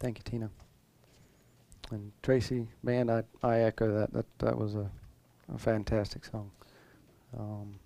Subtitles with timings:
[0.00, 0.50] Thank you, Tina.
[1.90, 4.12] And Tracy, man, I, I echo that.
[4.12, 4.90] That that was a,
[5.54, 6.50] a fantastic song.
[7.38, 7.78] Um,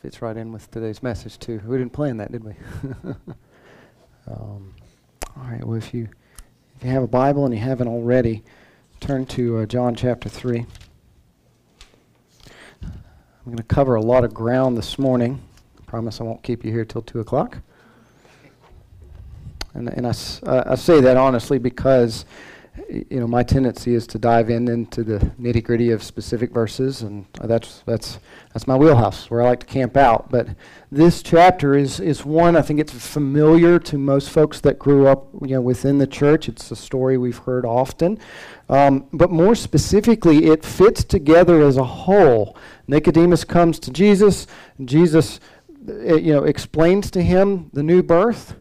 [0.00, 1.60] fits right in with today's message too.
[1.64, 2.54] We didn't plan that, did we?
[4.26, 4.74] um,
[5.36, 5.64] all right.
[5.64, 6.08] Well, if you
[6.76, 8.42] if you have a Bible and you haven't already,
[8.98, 10.66] turn to uh, John chapter three.
[12.82, 15.40] I'm going to cover a lot of ground this morning.
[15.80, 17.58] I promise I won't keep you here till two o'clock.
[19.74, 20.14] And, and I,
[20.46, 22.24] uh, I say that honestly because
[22.88, 27.02] you know my tendency is to dive in into the nitty gritty of specific verses,
[27.02, 28.18] and that's that's
[28.52, 30.30] that's my wheelhouse where I like to camp out.
[30.30, 30.48] But
[30.90, 35.28] this chapter is is one I think it's familiar to most folks that grew up
[35.42, 36.48] you know within the church.
[36.48, 38.18] It's a story we've heard often,
[38.70, 42.56] um, but more specifically, it fits together as a whole.
[42.86, 44.46] Nicodemus comes to Jesus.
[44.82, 45.40] Jesus,
[45.88, 48.54] uh, you know, explains to him the new birth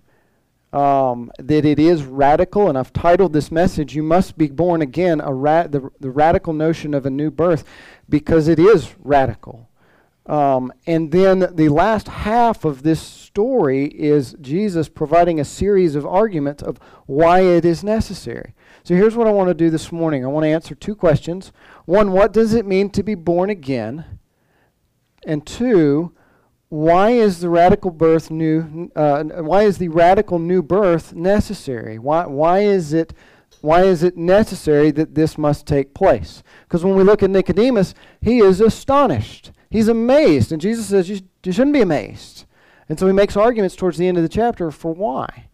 [0.74, 5.20] um, that it is radical, and I've titled this message, You Must Be Born Again,
[5.20, 7.64] a ra- the, the radical notion of a new birth,
[8.08, 9.70] because it is radical.
[10.26, 16.06] Um, and then the last half of this story is Jesus providing a series of
[16.06, 18.54] arguments of why it is necessary.
[18.84, 21.52] So here's what I want to do this morning I want to answer two questions.
[21.86, 24.06] One, what does it mean to be born again?
[25.26, 26.14] And two,
[26.72, 28.90] why is the radical birth new?
[28.96, 32.00] Uh, why is the radical new birth necessary?
[32.00, 33.14] Why, why is it?
[33.60, 36.44] Why is it necessary that this must take place?
[36.64, 39.52] Because when we look at Nicodemus, he is astonished.
[39.70, 40.54] He's amazed.
[40.54, 42.46] And Jesus says, you, you shouldn't be amazed.
[42.88, 45.50] And so he makes arguments towards the end of the chapter for why.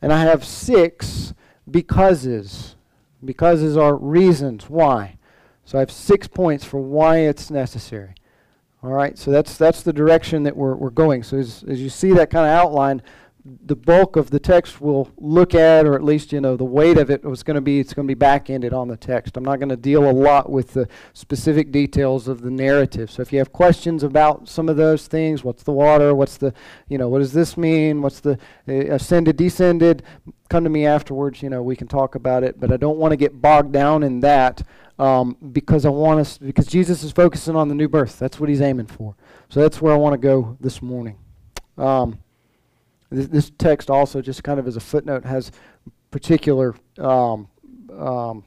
[0.00, 1.34] And I have six
[1.68, 2.76] becauses.
[3.24, 5.18] Becauses are reasons why.
[5.64, 8.14] So I have six points for why it's necessary.
[8.82, 11.22] All right, so that's that's the direction that we're, we're going.
[11.22, 13.02] So as, as you see that kind of outline,
[13.44, 16.96] the bulk of the text we'll look at, or at least you know the weight
[16.96, 19.36] of it was going to be it's going to be back ended on the text.
[19.36, 23.10] I'm not going to deal a lot with the specific details of the narrative.
[23.10, 26.14] So if you have questions about some of those things, what's the water?
[26.14, 26.54] What's the
[26.88, 28.00] you know what does this mean?
[28.00, 30.02] What's the uh, ascended, descended?
[30.48, 31.42] Come to me afterwards.
[31.42, 34.02] You know we can talk about it, but I don't want to get bogged down
[34.02, 34.62] in that
[35.00, 38.18] um, because I want us because Jesus is focusing on the new birth.
[38.18, 39.16] That's what he's aiming for.
[39.48, 41.16] So that's where I want to go this morning.
[41.78, 42.18] Um,
[43.08, 45.52] this, this, text also, just kind of as a footnote, has
[46.10, 46.74] particular.
[46.98, 47.48] Um,
[47.90, 48.44] um,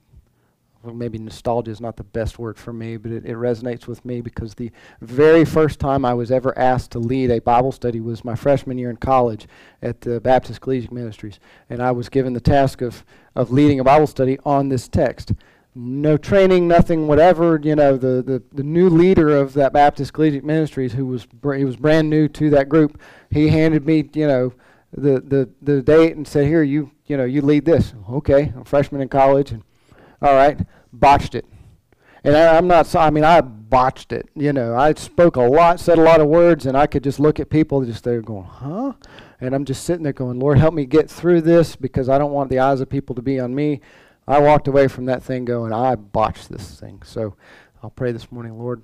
[0.84, 4.04] well, maybe nostalgia is not the best word for me, but it, it resonates with
[4.04, 4.70] me because the
[5.02, 8.78] very first time I was ever asked to lead a Bible study was my freshman
[8.78, 9.48] year in college
[9.82, 13.04] at the Baptist Collegiate Ministries, and I was given the task of
[13.36, 15.32] of leading a Bible study on this text
[15.76, 17.60] no training, nothing, whatever.
[17.62, 21.66] You know, the, the, the new leader of that Baptist Collegiate Ministries, who was he
[21.66, 24.54] was brand new to that group, he handed me, you know,
[24.96, 28.64] the, the, the date and said, "Here, you you know, you lead this." Okay, I'm
[28.64, 29.64] freshman in college, and
[30.22, 30.60] all right,
[30.92, 31.46] botched it.
[32.24, 32.96] And I, I'm not.
[32.96, 34.30] I mean, I botched it.
[34.36, 37.20] You know, I spoke a lot, said a lot of words, and I could just
[37.20, 38.94] look at people just there going, "Huh."
[39.44, 42.32] And I'm just sitting there going, Lord, help me get through this because I don't
[42.32, 43.82] want the eyes of people to be on me.
[44.28, 47.02] I walked away from that thing going, I botched this thing.
[47.04, 47.36] So
[47.82, 48.84] I'll pray this morning, Lord,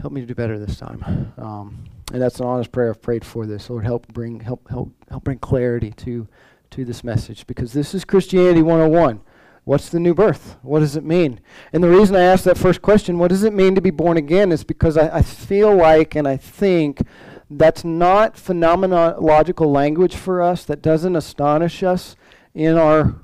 [0.00, 1.32] help me to do better this time.
[1.36, 3.68] Um, and that's an honest prayer I've prayed for this.
[3.68, 6.28] Lord, help bring help help help bring clarity to
[6.70, 9.20] to this message because this is Christianity 101.
[9.64, 10.56] What's the new birth?
[10.62, 11.40] What does it mean?
[11.72, 14.16] And the reason I asked that first question, what does it mean to be born
[14.16, 17.02] again, is because I, I feel like and I think
[17.50, 20.64] that's not phenomenological language for us.
[20.64, 22.14] That doesn't astonish us
[22.54, 23.16] in our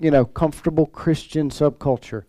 [0.00, 2.24] you know, comfortable Christian subculture.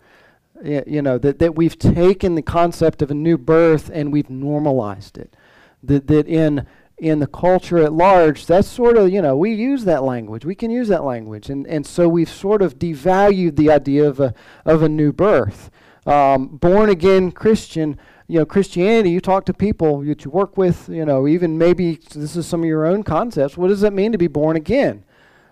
[0.63, 5.17] You know, that, that we've taken the concept of a new birth and we've normalized
[5.17, 5.35] it.
[5.83, 6.65] That, that in,
[6.97, 10.45] in the culture at large, that's sort of, you know, we use that language.
[10.45, 11.51] We can use that language.
[11.51, 14.33] And, and so we've sort of devalued the idea of a,
[14.65, 15.69] of a new birth.
[16.07, 20.89] Um, born again Christian, you know, Christianity, you talk to people that you work with,
[20.89, 23.57] you know, even maybe this is some of your own concepts.
[23.57, 25.03] What does it mean to be born again?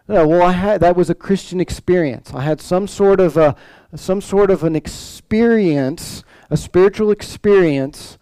[0.07, 2.31] No, well, I had that was a Christian experience.
[2.33, 3.55] I had some sort of a
[3.95, 8.19] some sort of an experience, a spiritual experience,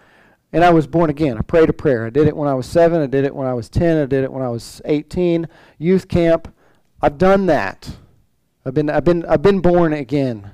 [0.53, 1.37] and I was born again.
[1.37, 2.05] I prayed a prayer.
[2.05, 3.01] I did it when I was seven.
[3.01, 3.97] I did it when I was ten.
[3.97, 5.47] I did it when I was eighteen.
[5.77, 6.53] Youth camp.
[7.01, 7.97] I've done that.
[8.65, 10.51] I've been I've been I've been born again.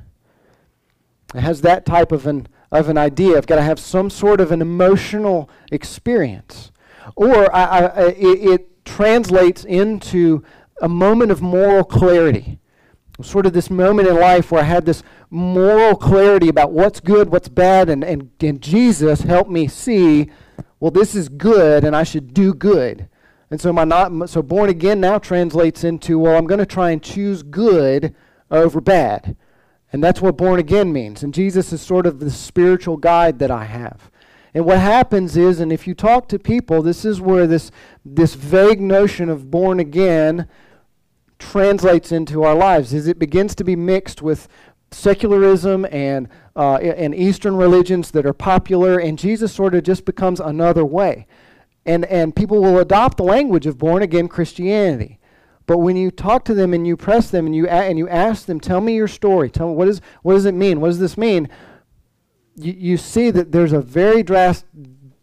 [1.36, 3.38] It has that type of an of an idea.
[3.38, 6.72] I've got to have some sort of an emotional experience,
[7.16, 10.44] or I, I, it, it translates into
[10.81, 12.60] a moment of moral clarity.
[13.22, 17.30] Sort of this moment in life where I had this moral clarity about what's good,
[17.30, 20.30] what's bad, and, and, and Jesus helped me see,
[20.80, 23.10] well, this is good and I should do good.
[23.52, 26.92] And so my not so born again now translates into well I'm going to try
[26.92, 28.16] and choose good
[28.52, 29.36] over bad.
[29.92, 31.24] And that's what born again means.
[31.24, 34.12] And Jesus is sort of the spiritual guide that I have.
[34.54, 37.72] And what happens is, and if you talk to people, this is where this,
[38.06, 40.48] this vague notion of born again
[41.40, 44.48] translates into our lives, is it begins to be mixed with
[44.92, 50.40] secularism and, uh, and Eastern religions that are popular, and Jesus sort of just becomes
[50.40, 51.26] another way.
[51.86, 55.20] And, and people will adopt the language of born again Christianity.
[55.66, 58.46] But when you talk to them and you press them and you, and you ask
[58.46, 60.82] them, tell me your story, tell me what, is, what does it mean?
[60.82, 61.48] What does this mean?
[62.60, 64.68] you, you see that there's a very drastic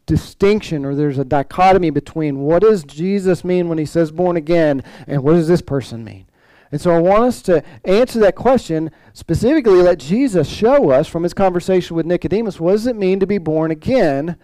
[0.06, 4.82] distinction or there's a dichotomy between what does Jesus mean when he says born again
[5.06, 6.26] and what does this person mean.
[6.72, 11.22] And so I want us to answer that question, specifically let Jesus show us from
[11.22, 14.36] his conversation with Nicodemus, what does it mean to be born again?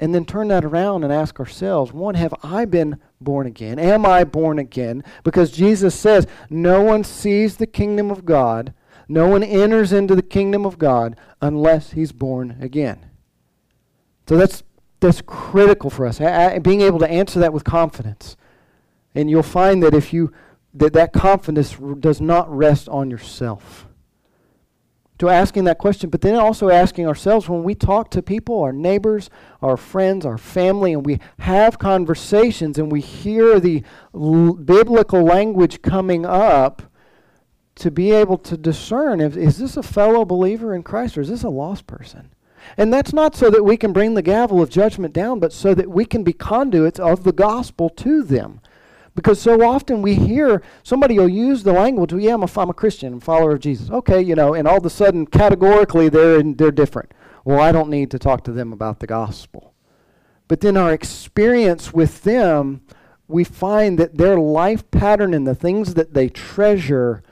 [0.00, 3.80] And then turn that around and ask ourselves, one, have I been born again?
[3.80, 5.02] Am I born again?
[5.24, 8.72] Because Jesus says, no one sees the kingdom of God
[9.08, 13.06] no one enters into the kingdom of God unless he's born again.
[14.28, 14.62] So that's,
[15.00, 16.18] that's critical for us,
[16.60, 18.36] being able to answer that with confidence.
[19.14, 20.32] And you'll find that if you
[20.74, 23.86] that that confidence does not rest on yourself.
[25.18, 28.72] To asking that question, but then also asking ourselves when we talk to people, our
[28.72, 29.30] neighbors,
[29.60, 33.82] our friends, our family, and we have conversations and we hear the
[34.14, 36.82] l- biblical language coming up,
[37.78, 41.28] to be able to discern if, is this a fellow believer in Christ or is
[41.28, 42.30] this a lost person?
[42.76, 45.74] And that's not so that we can bring the gavel of judgment down, but so
[45.74, 48.60] that we can be conduits of the gospel to them.
[49.14, 52.70] Because so often we hear somebody will use the language, well, yeah, I'm a, I'm
[52.70, 53.90] a Christian, I'm a follower of Jesus.
[53.90, 57.12] Okay, you know, and all of a sudden, categorically, they're, they're different.
[57.44, 59.74] Well, I don't need to talk to them about the gospel.
[60.46, 62.82] But then our experience with them,
[63.26, 67.22] we find that their life pattern and the things that they treasure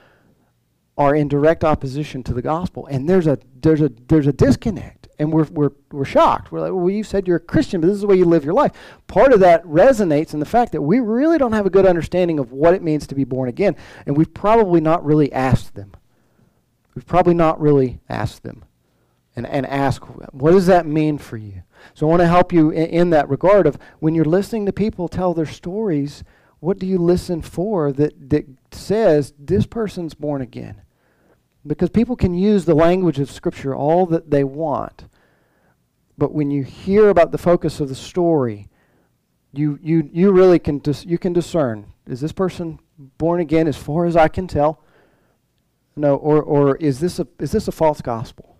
[0.98, 2.86] are in direct opposition to the gospel.
[2.86, 4.95] And there's a, there's a, there's a disconnect.
[5.18, 6.52] And we're, we're, we're shocked.
[6.52, 8.44] We're like, well, you said you're a Christian, but this is the way you live
[8.44, 8.72] your life.
[9.06, 12.38] Part of that resonates in the fact that we really don't have a good understanding
[12.38, 13.76] of what it means to be born again.
[14.04, 15.92] And we've probably not really asked them.
[16.94, 18.64] We've probably not really asked them
[19.36, 20.02] and, and ask,
[20.32, 21.62] what does that mean for you?
[21.94, 24.72] So I want to help you in, in that regard of when you're listening to
[24.72, 26.24] people tell their stories,
[26.60, 30.82] what do you listen for that, that says this person's born again?
[31.66, 35.06] Because people can use the language of Scripture all that they want.
[36.18, 38.68] But when you hear about the focus of the story,
[39.52, 42.78] you, you, you really can, dis- you can discern is this person
[43.18, 44.80] born again as far as I can tell?
[45.96, 48.56] No, or, or is, this a, is this a false gospel?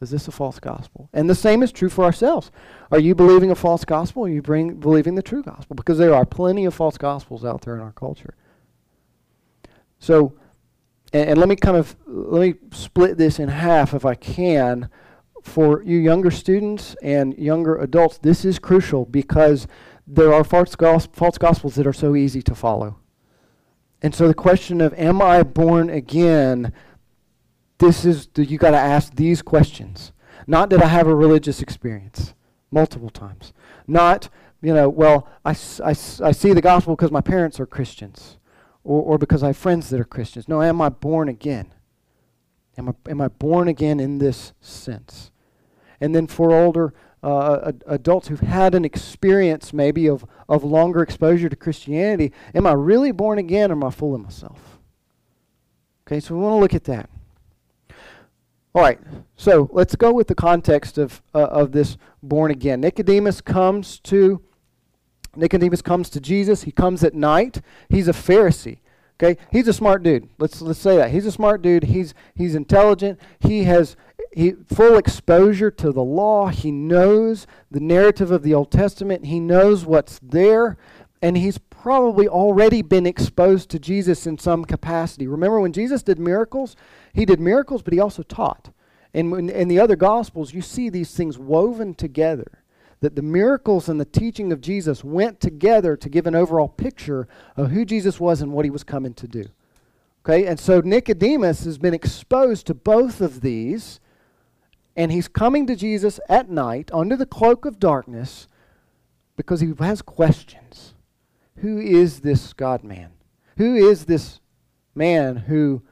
[0.00, 1.08] Is this a false gospel?
[1.12, 2.50] And the same is true for ourselves.
[2.92, 5.74] Are you believing a false gospel or are you bring, believing the true gospel?
[5.74, 8.34] Because there are plenty of false gospels out there in our culture.
[9.98, 10.34] So,
[11.16, 14.88] and, and let me kind of let me split this in half if I can
[15.42, 19.66] for you younger students and younger adults, this is crucial because
[20.06, 22.98] there are false, gos- false gospels that are so easy to follow.
[24.02, 26.72] And so the question of, am I born again?
[27.78, 30.12] This is, you got to ask these questions.
[30.46, 32.34] Not did I have a religious experience
[32.70, 33.52] multiple times.
[33.86, 34.28] Not,
[34.60, 35.50] you know, well, I,
[35.84, 38.36] I, I see the gospel because my parents are Christians
[38.86, 40.48] or, or because I have friends that are Christians.
[40.48, 41.74] No, am I born again?
[42.78, 45.30] Am I, am I born again in this sense?
[46.00, 51.48] And then for older uh, adults who've had an experience maybe of, of longer exposure
[51.48, 54.78] to Christianity, am I really born again or am I fooling myself?
[56.06, 57.10] Okay, so we want to look at that.
[58.74, 59.00] All right,
[59.36, 62.82] so let's go with the context of, uh, of this born again.
[62.82, 64.42] Nicodemus comes to
[65.36, 66.62] Nicodemus comes to Jesus.
[66.62, 67.60] He comes at night.
[67.88, 68.78] He's a Pharisee.
[69.18, 70.28] Okay, he's a smart dude.
[70.38, 71.84] Let's let's say that he's a smart dude.
[71.84, 73.18] He's he's intelligent.
[73.40, 73.96] He has
[74.30, 76.48] he, full exposure to the law.
[76.48, 79.24] He knows the narrative of the Old Testament.
[79.24, 80.76] He knows what's there,
[81.22, 85.26] and he's probably already been exposed to Jesus in some capacity.
[85.26, 86.76] Remember when Jesus did miracles?
[87.14, 88.68] He did miracles, but he also taught.
[89.14, 92.58] And in, in the other Gospels, you see these things woven together
[93.06, 97.28] that the miracles and the teaching of Jesus went together to give an overall picture
[97.56, 99.44] of who Jesus was and what he was coming to do.
[100.24, 104.00] Okay, and so Nicodemus has been exposed to both of these,
[104.96, 108.48] and he's coming to Jesus at night under the cloak of darkness
[109.36, 110.94] because he has questions.
[111.58, 113.12] Who is this God man?
[113.56, 114.40] Who is this
[114.96, 115.84] man who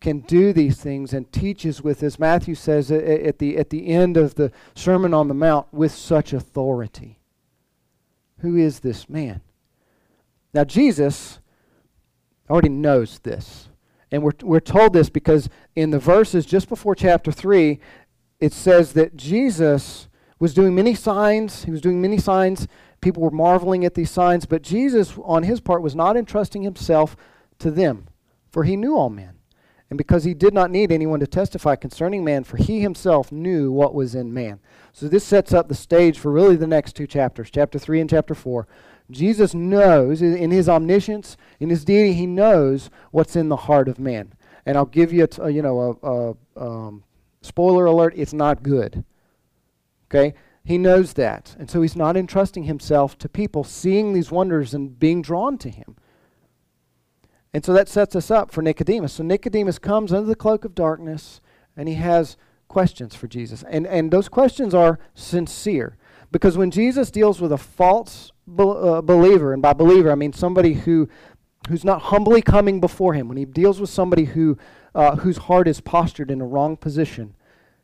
[0.00, 4.16] can do these things and teaches with, as Matthew says at the, at the end
[4.16, 7.18] of the Sermon on the Mount, with such authority.
[8.40, 9.40] Who is this man?
[10.54, 11.40] Now, Jesus
[12.48, 13.68] already knows this.
[14.10, 17.78] And we're, we're told this because in the verses just before chapter 3,
[18.40, 21.64] it says that Jesus was doing many signs.
[21.64, 22.68] He was doing many signs.
[23.00, 24.46] People were marveling at these signs.
[24.46, 27.16] But Jesus, on his part, was not entrusting himself
[27.58, 28.06] to them,
[28.50, 29.37] for he knew all men.
[29.90, 33.72] And because he did not need anyone to testify concerning man, for he himself knew
[33.72, 34.60] what was in man.
[34.92, 38.10] So this sets up the stage for really the next two chapters, chapter 3 and
[38.10, 38.68] chapter 4.
[39.10, 43.98] Jesus knows, in his omniscience, in his deity, he knows what's in the heart of
[43.98, 44.34] man.
[44.66, 47.04] And I'll give you, a, you know, a, a um,
[47.40, 49.04] spoiler alert, it's not good.
[50.10, 50.34] Okay?
[50.62, 51.56] He knows that.
[51.58, 55.70] And so he's not entrusting himself to people seeing these wonders and being drawn to
[55.70, 55.96] him.
[57.54, 59.14] And so that sets us up for Nicodemus.
[59.14, 61.40] So Nicodemus comes under the cloak of darkness
[61.76, 62.36] and he has
[62.68, 63.64] questions for Jesus.
[63.68, 65.96] And, and those questions are sincere.
[66.30, 70.32] Because when Jesus deals with a false be- uh, believer, and by believer I mean
[70.32, 71.08] somebody who,
[71.68, 74.58] who's not humbly coming before him, when he deals with somebody who,
[74.94, 77.34] uh, whose heart is postured in a wrong position,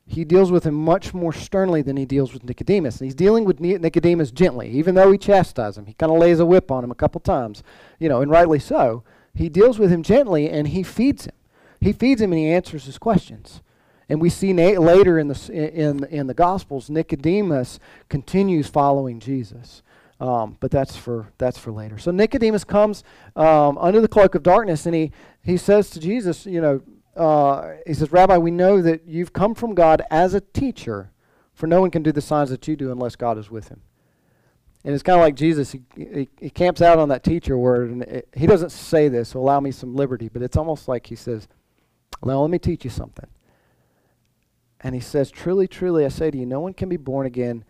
[0.06, 3.00] he deals with him much more sternly than he deals with Nicodemus.
[3.00, 5.86] And he's dealing with Nicodemus gently, even though he chastises him.
[5.86, 7.62] He kind of lays a whip on him a couple times,
[7.98, 9.02] you know, and rightly so.
[9.34, 11.34] He deals with him gently and he feeds him.
[11.80, 13.60] He feeds him and he answers his questions.
[14.08, 19.82] And we see later in the, in, in the Gospels, Nicodemus continues following Jesus.
[20.20, 21.98] Um, but that's for, that's for later.
[21.98, 23.02] So Nicodemus comes
[23.34, 25.10] um, under the cloak of darkness and he,
[25.42, 26.82] he says to Jesus, you know,
[27.16, 31.10] uh, he says, Rabbi, we know that you've come from God as a teacher,
[31.52, 33.80] for no one can do the signs that you do unless God is with him.
[34.84, 37.90] And it's kind of like Jesus, he, he, he, camps out on that teacher word,
[37.90, 41.06] and it, he doesn't say this, so allow me some liberty, but it's almost like
[41.06, 41.48] he says,
[42.22, 43.28] Now let me teach you something.
[44.80, 47.64] And he says, Truly, truly, I say to you, no one can be born again.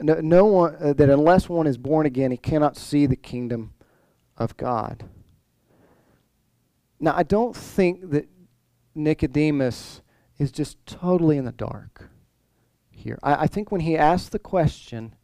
[0.00, 3.72] No, no one, uh, that unless one is born again, he cannot see the kingdom
[4.36, 5.04] of God.
[6.98, 8.28] Now, I don't think that
[8.96, 10.02] Nicodemus
[10.38, 12.10] is just totally in the dark
[12.90, 13.18] here.
[13.22, 15.14] I, I think when he asks the question,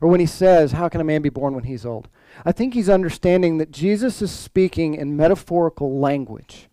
[0.00, 2.08] or when he says, How can a man be born when he's old?
[2.44, 6.68] I think he's understanding that Jesus is speaking in metaphorical language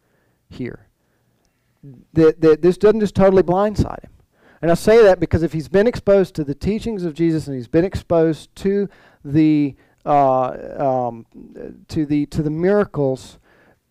[0.49, 0.87] here.
[2.13, 4.11] That, that this doesn't just totally blindside him.
[4.61, 7.55] And I say that because if he's been exposed to the teachings of Jesus and
[7.55, 8.87] he's been exposed to
[9.25, 9.75] the
[10.05, 11.25] uh, um,
[11.87, 13.39] to the to the miracles,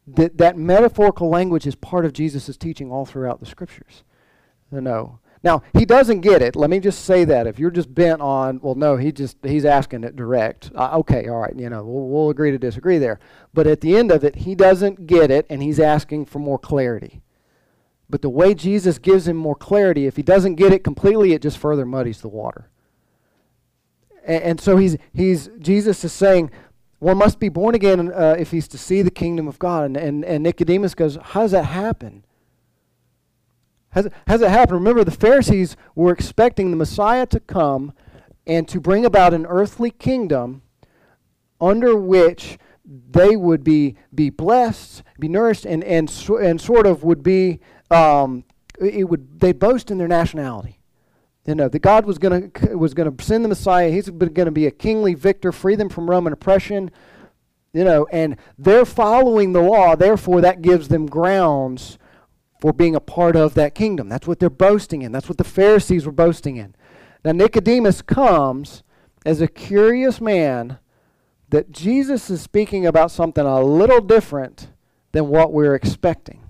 [0.06, 4.04] that that metaphorical language is part of Jesus' teaching all throughout the scriptures.
[4.70, 6.54] No, now, he doesn't get it.
[6.54, 7.47] Let me just say that.
[7.47, 10.70] If you're just bent on, well, no, he just he's asking it direct.
[10.75, 13.18] Uh, okay, all right, you know, we'll, we'll agree to disagree there.
[13.54, 16.59] But at the end of it, he doesn't get it, and he's asking for more
[16.59, 17.23] clarity.
[18.11, 21.42] But the way Jesus gives him more clarity, if he doesn't get it completely, it
[21.42, 22.68] just further muddies the water.
[24.26, 26.50] And, and so he's he's Jesus is saying,
[26.99, 29.87] one must be born again uh, if he's to see the kingdom of God.
[29.87, 32.25] And, and, and Nicodemus goes, how does that happen?
[33.90, 34.78] Has, has it happened?
[34.78, 37.92] Remember, the Pharisees were expecting the Messiah to come
[38.47, 40.62] and to bring about an earthly kingdom
[41.61, 47.23] under which they would be, be blessed, be nourished, and, and, and sort of would
[47.23, 48.44] be, um,
[48.80, 50.78] it would, they boast in their nationality.
[51.47, 53.90] You know, that God was going was to send the Messiah.
[53.90, 56.90] He's going to be a kingly victor, free them from Roman oppression.
[57.73, 59.97] You know, and they're following the law.
[59.97, 61.99] Therefore, that gives them grounds
[62.61, 64.09] for being a part of that kingdom.
[64.09, 65.12] That's what they're boasting in.
[65.12, 66.75] That's what the Pharisees were boasting in.
[67.25, 68.83] Now, Nicodemus comes
[69.25, 70.79] as a curious man
[71.49, 74.69] that Jesus is speaking about something a little different
[75.12, 76.43] than what we're expecting.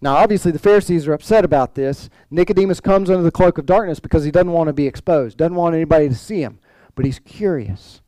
[0.00, 2.10] Now, obviously, the Pharisees are upset about this.
[2.30, 5.54] Nicodemus comes under the cloak of darkness because he doesn't want to be exposed, doesn't
[5.54, 6.58] want anybody to see him,
[6.94, 8.00] but he's curious.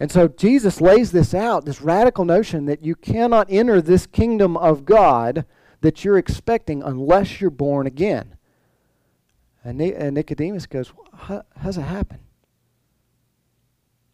[0.00, 4.56] And so Jesus lays this out, this radical notion that you cannot enter this kingdom
[4.56, 5.44] of God
[5.80, 8.36] that you're expecting unless you're born again.
[9.64, 12.20] And, Nicodemus goes, How, How's that happen?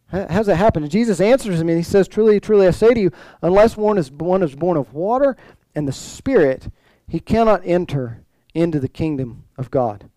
[0.08, 0.82] How's that happen?
[0.82, 3.10] And Jesus answers him and he says, Truly, truly, I say to you,
[3.42, 5.36] unless one is, one is born of water
[5.74, 6.70] and the Spirit,
[7.08, 8.22] he cannot enter
[8.54, 10.08] into the kingdom of God.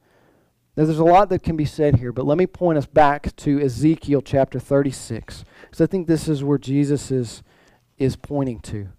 [0.76, 3.36] Now, there's a lot that can be said here, but let me point us back
[3.38, 7.42] to Ezekiel chapter 36, because I think this is where Jesus is,
[7.98, 8.90] is pointing to.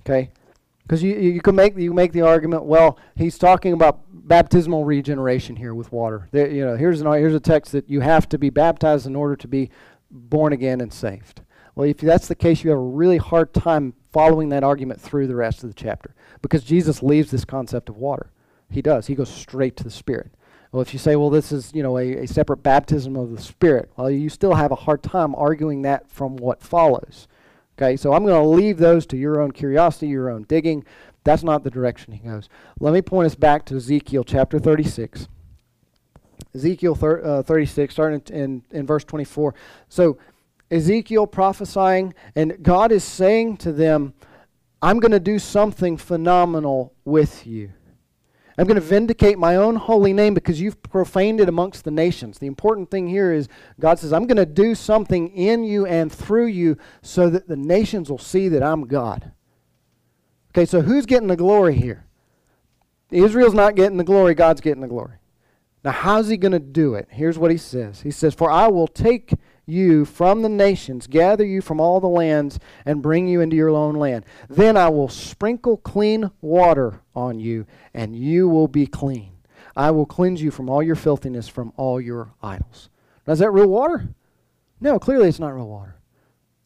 [0.00, 0.32] Okay?
[0.84, 5.56] Because you, you can make you make the argument, well, he's talking about baptismal regeneration
[5.56, 6.28] here with water.
[6.30, 9.16] There, you know, here's an here's a text that you have to be baptized in
[9.16, 9.70] order to be
[10.10, 11.40] born again and saved.
[11.74, 15.26] Well, if that's the case, you have a really hard time following that argument through
[15.26, 18.30] the rest of the chapter because Jesus leaves this concept of water.
[18.70, 19.06] He does.
[19.06, 20.32] He goes straight to the Spirit.
[20.70, 23.40] Well, if you say, well, this is, you know, a, a separate baptism of the
[23.40, 27.28] Spirit, well, you still have a hard time arguing that from what follows.
[27.76, 30.84] Okay, so I'm going to leave those to your own curiosity, your own digging.
[31.24, 32.48] That's not the direction he goes.
[32.78, 35.28] Let me point us back to Ezekiel chapter 36.
[36.54, 39.54] Ezekiel thir- uh, 36, starting in, in verse 24.
[39.88, 40.18] So
[40.70, 44.14] Ezekiel prophesying, and God is saying to them,
[44.80, 47.72] I'm going to do something phenomenal with you.
[48.56, 52.38] I'm going to vindicate my own holy name because you've profaned it amongst the nations.
[52.38, 53.48] The important thing here is
[53.80, 57.56] God says, I'm going to do something in you and through you so that the
[57.56, 59.32] nations will see that I'm God.
[60.50, 62.06] Okay, so who's getting the glory here?
[63.10, 65.16] Israel's not getting the glory, God's getting the glory.
[65.84, 67.08] Now, how's he going to do it?
[67.10, 69.34] Here's what he says He says, For I will take
[69.66, 73.70] you from the nations, gather you from all the lands, and bring you into your
[73.70, 74.24] own land.
[74.48, 79.32] Then I will sprinkle clean water on you, and you will be clean.
[79.76, 82.90] I will cleanse you from all your filthiness, from all your idols.
[83.26, 84.08] Now, is that real water?
[84.80, 85.96] No, clearly it's not real water.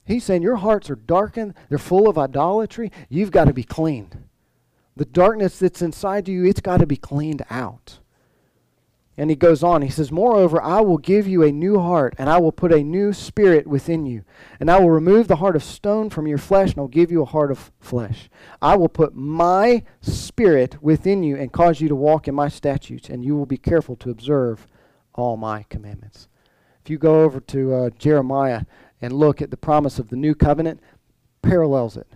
[0.04, 2.90] He's saying your hearts are darkened, they're full of idolatry.
[3.08, 4.24] You've got to be cleaned.
[4.96, 8.00] The darkness that's inside you, it's got to be cleaned out.
[9.18, 12.30] And he goes on, he says, Moreover, I will give you a new heart, and
[12.30, 14.22] I will put a new spirit within you.
[14.60, 17.22] And I will remove the heart of stone from your flesh, and I'll give you
[17.22, 18.30] a heart of flesh.
[18.62, 23.08] I will put my spirit within you and cause you to walk in my statutes,
[23.08, 24.68] and you will be careful to observe
[25.14, 26.28] all my commandments.
[26.84, 28.62] If you go over to uh, Jeremiah
[29.02, 30.80] and look at the promise of the new covenant,
[31.42, 32.06] parallels it.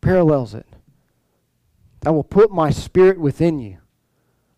[0.00, 0.66] Parallels it.
[2.06, 3.81] I will put my spirit within you.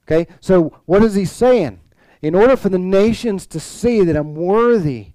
[0.06, 0.30] Okay?
[0.40, 1.80] So what is he saying?
[2.22, 5.12] In order for the nations to see that I'm worthy,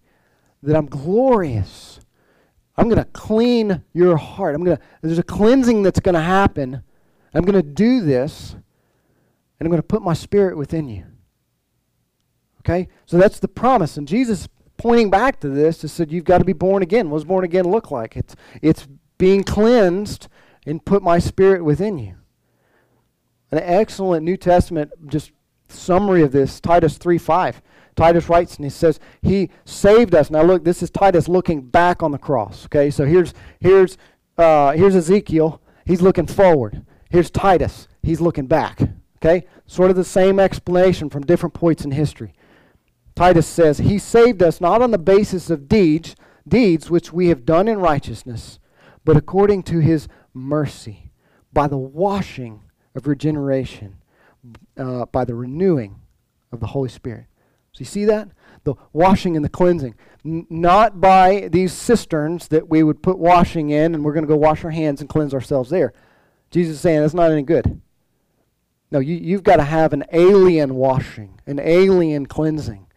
[0.61, 1.99] that I'm glorious,
[2.77, 4.55] I'm going to clean your heart.
[4.55, 6.83] I'm going to there's a cleansing that's going to happen.
[7.33, 11.05] I'm going to do this and I'm going to put my spirit within you.
[12.59, 12.87] Okay?
[13.05, 16.45] So that's the promise and Jesus pointing back to this is said you've got to
[16.45, 17.09] be born again.
[17.09, 18.15] What does born again look like?
[18.15, 20.27] It's it's being cleansed
[20.65, 22.15] and put my spirit within you.
[23.51, 25.31] An excellent New Testament just
[25.67, 27.61] summary of this, Titus 3 5.
[27.95, 30.29] Titus writes and he says, He saved us.
[30.29, 32.65] Now look, this is Titus looking back on the cross.
[32.65, 33.97] Okay, so here's here's
[34.37, 35.61] uh, here's Ezekiel.
[35.85, 36.85] He's looking forward.
[37.09, 37.87] Here's Titus.
[38.03, 38.79] He's looking back.
[39.17, 39.45] Okay?
[39.65, 42.33] Sort of the same explanation from different points in history.
[43.15, 46.15] Titus says, He saved us not on the basis of deeds,
[46.47, 48.59] deeds which we have done in righteousness,
[49.03, 51.11] but according to his mercy,
[51.51, 52.61] by the washing
[52.99, 53.95] of regeneration
[54.77, 55.99] uh, by the renewing
[56.51, 57.25] of the Holy Spirit.
[57.71, 58.29] So you see that?
[58.65, 59.95] The washing and the cleansing.
[60.25, 64.27] N- not by these cisterns that we would put washing in and we're going to
[64.27, 65.93] go wash our hands and cleanse ourselves there.
[66.51, 67.81] Jesus is saying that's not any good.
[68.91, 72.87] No, you, you've got to have an alien washing, an alien cleansing.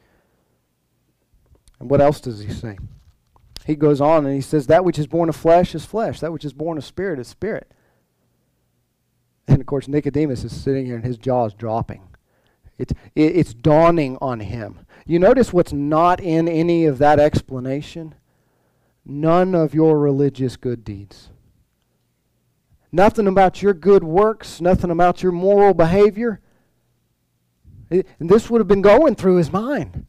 [1.79, 2.79] And what else does he say?
[3.67, 6.33] He goes on and he says, That which is born of flesh is flesh, that
[6.33, 7.71] which is born of spirit is spirit.
[9.53, 12.03] And of course, Nicodemus is sitting here and his jaw is dropping.
[12.79, 14.81] It's, it, it's dawning on him.
[15.07, 18.15] You notice what's not in any of that explanation?
[19.05, 21.31] None of your religious good deeds.
[22.91, 26.41] Nothing about your good works, nothing about your moral behavior.
[27.91, 30.07] It, and this would have been going through his mind.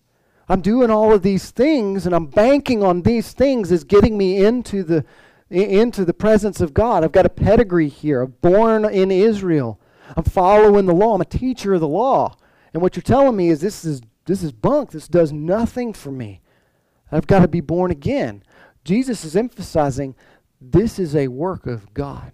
[0.50, 4.44] I'm doing all of these things, and I'm banking on these things as getting me
[4.44, 5.06] into the,
[5.54, 7.04] into the presence of God.
[7.04, 8.24] I've got a pedigree here.
[8.24, 9.80] I'm born in Israel.
[10.18, 11.16] I'm following the law.
[11.16, 12.36] I'm a teacher of the law.
[12.74, 14.92] And what you're telling me is this is this is bunk.
[14.92, 16.42] This does nothing for me.
[17.12, 18.44] I've got to be born again.
[18.84, 20.16] Jesus is emphasizing
[20.60, 22.32] this is a work of God.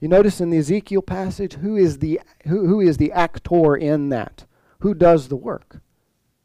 [0.00, 4.08] You notice in the Ezekiel passage who is the who, who is the actor in
[4.08, 4.46] that?
[4.80, 5.80] Who does the work?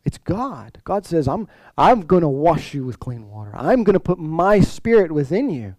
[0.05, 0.81] It's God.
[0.83, 3.51] God says, I'm, I'm going to wash you with clean water.
[3.55, 5.75] I'm going to put my spirit within you.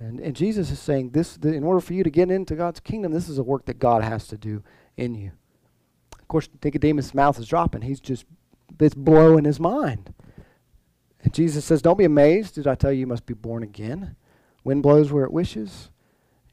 [0.00, 3.12] And, and Jesus is saying, this, in order for you to get into God's kingdom,
[3.12, 4.62] this is a work that God has to do
[4.96, 5.32] in you.
[6.18, 7.82] Of course, Nicodemus' mouth is dropping.
[7.82, 8.24] He's just,
[8.80, 10.12] it's blowing his mind.
[11.22, 12.56] And Jesus says, Don't be amazed.
[12.56, 14.14] Did I tell you you must be born again?
[14.62, 15.90] Wind blows where it wishes.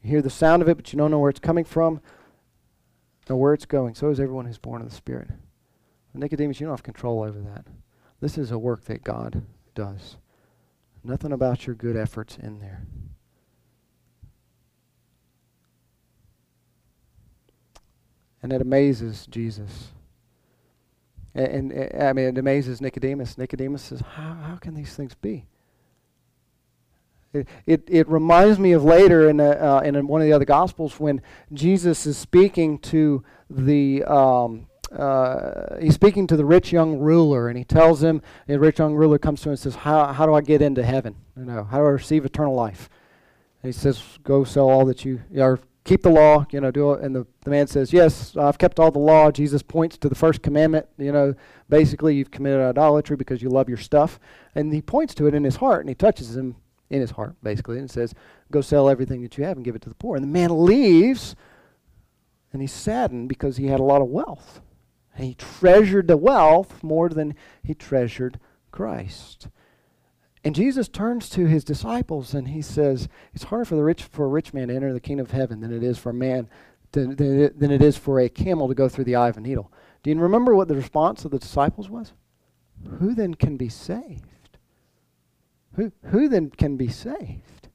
[0.02, 2.00] You hear the sound of it, but you don't know where it's coming from,
[3.30, 3.96] or where it's going.
[3.96, 5.30] So is everyone who's born of the Spirit.
[6.18, 7.66] Nicodemus, you don't have control over that.
[8.22, 10.18] This is a work that God does.
[11.04, 12.86] Nothing about your good efforts in there.
[18.42, 19.90] And it amazes Jesus.
[21.34, 23.38] And, and, I mean, it amazes Nicodemus.
[23.38, 25.46] Nicodemus says, How, how can these things be?
[27.34, 30.46] It, it, it reminds me of later in, a, uh, in one of the other
[30.46, 37.00] Gospels when Jesus is speaking to the, um, uh, he's speaking to the rich young
[37.00, 40.14] ruler, and he tells him, the rich young ruler comes to him and says, how,
[40.14, 41.16] how do I get into heaven?
[41.38, 42.90] You know, how do I receive eternal life?
[43.64, 46.94] And he says, go sell all that you, or keep the law, you know, do
[46.94, 47.04] it.
[47.04, 49.32] And the, the man says, yes, I've kept all the law.
[49.32, 51.34] Jesus points to the first commandment, you know,
[51.70, 54.20] basically you've committed idolatry because you love your stuff.
[54.56, 56.56] And he points to it in his heart, and he touches him
[56.90, 58.14] in his heart, basically, and says,
[58.52, 60.16] go sell everything that you have and give it to the poor.
[60.16, 61.36] And the man leaves,
[62.54, 64.62] and he's saddened because he had a lot of wealth.
[65.18, 68.40] He treasured the wealth more than he treasured
[68.72, 69.48] Christ.
[70.44, 74.26] And Jesus turns to his disciples and he says, It's harder for the rich for
[74.26, 76.50] a rich man to enter the kingdom of heaven than it is for a man
[76.92, 79.42] than, than, than it is for a camel to go through the eye of a
[79.42, 79.72] needle.
[80.04, 82.14] Do you remember what the response of the disciples was?
[83.00, 84.58] Who then can be saved?
[85.76, 87.70] Who, who then can be saved?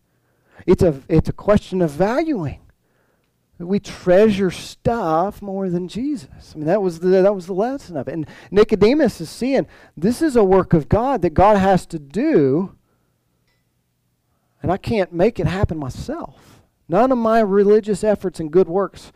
[0.66, 2.60] It's a, it's a question of valuing.
[3.66, 6.52] We treasure stuff more than Jesus.
[6.54, 8.14] I mean, that was the, that was the lesson of it.
[8.14, 12.74] And Nicodemus is seeing this is a work of God that God has to do,
[14.62, 16.62] and I can't make it happen myself.
[16.88, 19.12] None of my religious efforts and good works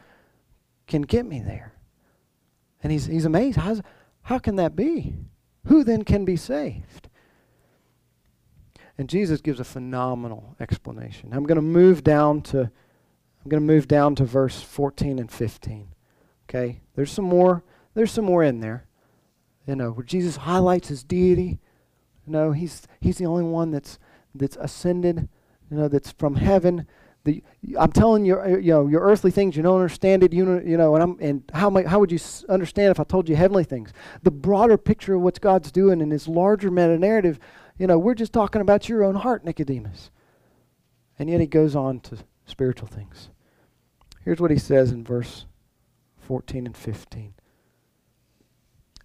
[0.87, 1.72] can get me there.
[2.83, 3.57] And he's, he's amazed.
[3.57, 3.80] How's,
[4.22, 5.14] how can that be?
[5.66, 7.09] Who then can be saved?
[8.96, 11.30] And Jesus gives a phenomenal explanation.
[11.33, 12.70] I'm going to move down to
[13.44, 15.88] I'm going to move down to verse 14 and 15.
[16.48, 16.80] Okay?
[16.94, 17.62] There's some more
[17.94, 18.87] there's some more in there.
[19.66, 21.59] You know, where Jesus highlights his deity.
[22.26, 23.98] You know, he's he's the only one that's
[24.35, 25.28] that's ascended,
[25.70, 26.87] you know, that's from heaven.
[27.24, 27.42] The,
[27.78, 30.76] I'm telling you, you know, your earthly things, you don't understand it, you know, you
[30.76, 32.18] know and, I'm, and how, my, how would you
[32.50, 33.94] understand if I told you heavenly things?
[34.22, 37.38] The broader picture of what God's doing in his larger meta narrative,
[37.78, 40.11] you know, we're just talking about your own heart, Nicodemus.
[41.18, 43.30] And yet he goes on to spiritual things.
[44.24, 45.46] Here's what he says in verse
[46.18, 47.34] 14 and 15.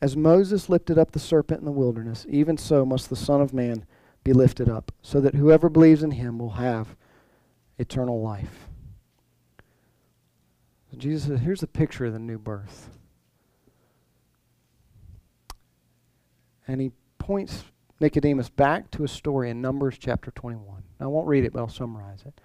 [0.01, 3.53] As Moses lifted up the serpent in the wilderness, even so must the Son of
[3.53, 3.85] Man
[4.23, 6.95] be lifted up, so that whoever believes in him will have
[7.77, 8.67] eternal life.
[10.97, 12.89] Jesus says, here's a picture of the new birth.
[16.67, 17.63] And he points
[17.99, 20.83] Nicodemus back to a story in Numbers chapter 21.
[20.99, 22.39] Now, I won't read it, but I'll summarize it.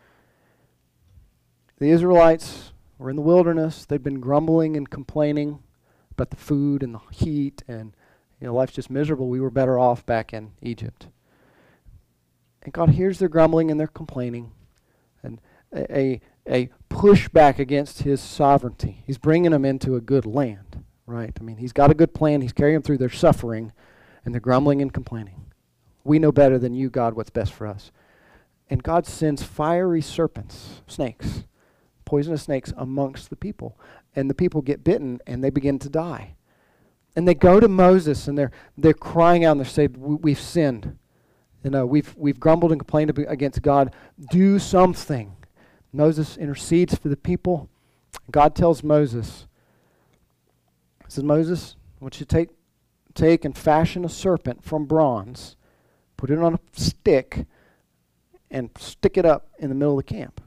[1.79, 3.85] The Israelites were in the wilderness.
[3.85, 5.61] They'd been grumbling and complaining
[6.13, 7.95] about the food and the heat, and
[8.41, 9.29] you know, life's just miserable.
[9.29, 11.09] We were better off back in Egypt.
[12.63, 14.53] And God hears their grumbling and their complaining,
[15.23, 15.41] and
[15.75, 19.03] a, a, pushback against His sovereignty.
[19.07, 21.37] He's bringing them into a good land, right?
[21.39, 22.41] I mean, He's got a good plan.
[22.41, 23.73] He's carrying them through their suffering,
[24.25, 25.47] and they're grumbling and complaining.
[26.05, 27.91] We know better than you, God, what's best for us.
[28.71, 31.45] And God sends fiery serpents, snakes,
[32.05, 33.79] poisonous snakes amongst the people.
[34.15, 36.35] And the people get bitten and they begin to die.
[37.17, 40.99] And they go to Moses and they're, they're crying out and they say, We've sinned.
[41.63, 43.95] You know, we've, we've grumbled and complained against God.
[44.31, 45.35] Do something.
[45.93, 47.71] Moses intercedes for the people.
[48.31, 49.47] God tells Moses,
[51.05, 52.51] He says, Moses, I want you to take,
[53.15, 55.57] take and fashion a serpent from bronze,
[56.17, 57.47] put it on a stick,
[58.51, 60.41] and stick it up in the middle of the camp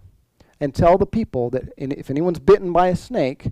[0.59, 3.51] and tell the people that if anyone's bitten by a snake,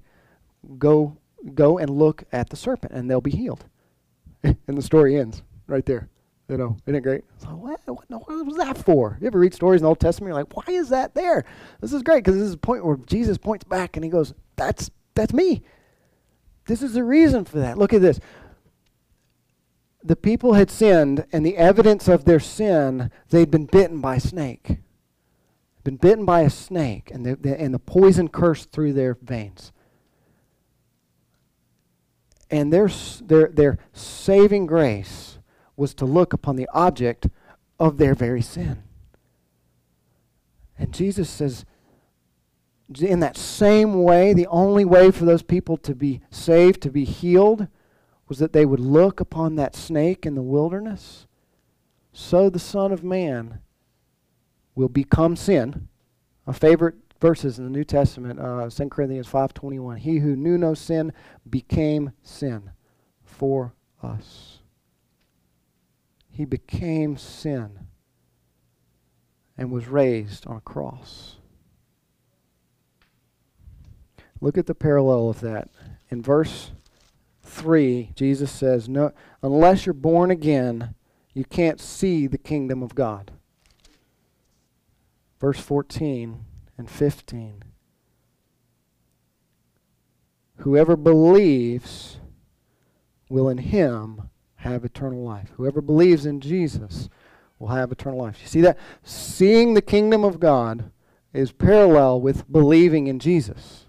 [0.78, 1.18] go
[1.54, 3.66] go and look at the serpent and they'll be healed.
[4.44, 6.10] and the story ends right there.
[6.48, 7.24] You know, isn't it great?
[7.40, 9.18] So what, what, what was that for?
[9.20, 10.30] You ever read stories in the Old Testament?
[10.30, 11.44] You're like, why is that there?
[11.82, 14.34] This is great because this is a point where Jesus points back and he goes,
[14.56, 15.64] "That's that's me.
[16.68, 17.78] This is the reason for that.
[17.78, 18.20] Look at this.
[20.04, 24.20] The people had sinned, and the evidence of their sin, they'd been bitten by a
[24.20, 24.78] snake
[25.86, 29.72] been bitten by a snake, and the, the, and the poison coursed through their veins.
[32.50, 32.90] And their,
[33.24, 35.38] their, their saving grace
[35.78, 37.28] was to look upon the object
[37.80, 38.84] of their very sin.
[40.78, 41.66] And Jesus says,
[43.00, 47.06] in that same way, the only way for those people to be saved, to be
[47.06, 47.68] healed,
[48.28, 51.28] was that they would look upon that snake in the wilderness.
[52.12, 53.60] So the Son of Man
[54.76, 55.88] will become sin.
[56.46, 60.00] A favorite verses in the New Testament, uh, 2 Corinthians 5.21.
[60.00, 61.14] He who knew no sin
[61.50, 62.72] became sin
[63.24, 64.60] for us.
[66.30, 67.88] He became sin
[69.58, 71.38] and was raised on a cross.
[74.42, 75.70] Look at the parallel of that.
[76.10, 76.72] In verse
[77.44, 80.94] 3, Jesus says, no, Unless you're born again,
[81.34, 83.32] you can't see the kingdom of God
[85.40, 86.46] verse 14
[86.78, 87.64] and 15.
[90.58, 92.20] Whoever believes
[93.30, 95.52] will in him have eternal life.
[95.58, 97.10] Whoever believes in Jesus
[97.60, 98.40] will have eternal life.
[98.42, 98.78] You see that?
[99.04, 100.92] Seeing the kingdom of God
[101.34, 103.86] is parallel with believing in Jesus.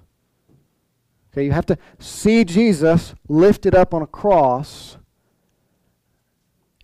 [1.33, 4.97] Okay, you have to see Jesus lifted up on a cross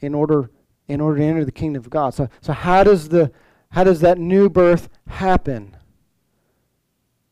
[0.00, 0.50] in order
[0.88, 2.12] in order to enter the kingdom of God.
[2.12, 3.32] So so how does the
[3.72, 5.76] how does that new birth happen?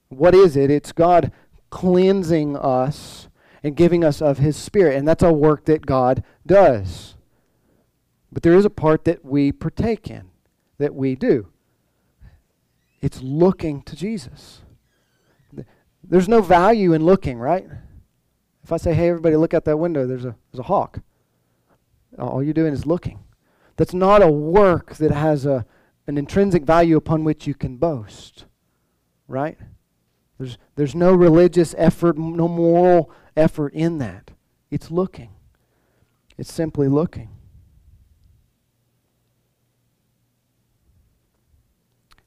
[0.08, 0.70] What is it?
[0.70, 1.32] It's God
[1.68, 3.28] cleansing us
[3.62, 7.14] and giving us of his spirit, and that's a work that God does.
[8.32, 10.30] But there is a part that we partake in,
[10.78, 11.48] that we do.
[13.02, 14.62] It's looking to Jesus.
[16.02, 17.66] There's no value in looking, right?
[18.64, 21.00] If I say, hey, everybody, look out that window, there's a, there's a hawk.
[22.18, 23.18] All you're doing is looking.
[23.76, 25.66] That's not a work that has a,
[26.10, 28.46] an intrinsic value upon which you can boast,
[29.28, 29.56] right?
[30.38, 34.32] There's, there's no religious effort, no moral effort in that.
[34.72, 35.30] It's looking.
[36.36, 37.30] It's simply looking.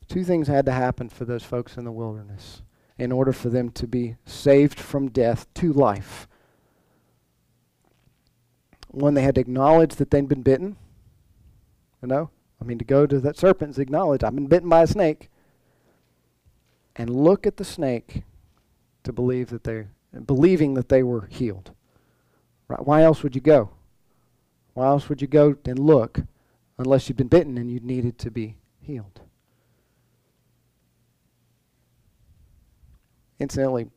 [0.08, 2.62] Two things had to happen for those folks in the wilderness
[2.98, 6.30] in order for them to be saved from death to life.
[8.92, 10.78] One, they had to acknowledge that they'd been bitten.
[12.02, 12.30] You know?
[12.64, 15.30] I mean, to go to that serpent and acknowledge, I've been bitten by a snake.
[16.96, 18.24] And look at the snake
[19.04, 19.88] to believe that they
[20.26, 21.72] believing that they were healed.
[22.70, 22.86] Right?
[22.86, 23.72] Why else would you go?
[24.76, 26.22] Why else would you go and look
[26.78, 29.22] unless you'd been bitten and you needed to be healed?
[33.40, 33.88] Incidentally,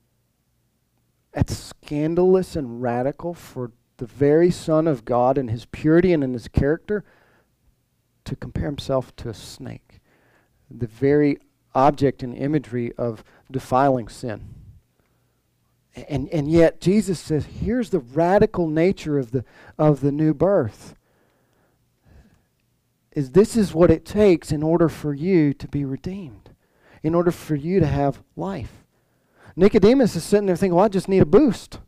[1.33, 6.33] that's scandalous and radical for the very Son of God in his purity and in
[6.33, 7.05] his character
[8.27, 10.01] to compare himself to a snake.
[10.71, 11.39] The very
[11.75, 14.55] object and imagery of defiling sin.
[16.09, 19.45] And, and yet Jesus says, here's the radical nature of the,
[19.79, 20.95] of the new birth.
[23.13, 26.51] Is this is what it takes in order for you to be redeemed,
[27.03, 28.85] in order for you to have life.
[29.57, 31.79] Nicodemus is sitting there thinking, well, I just need a boost.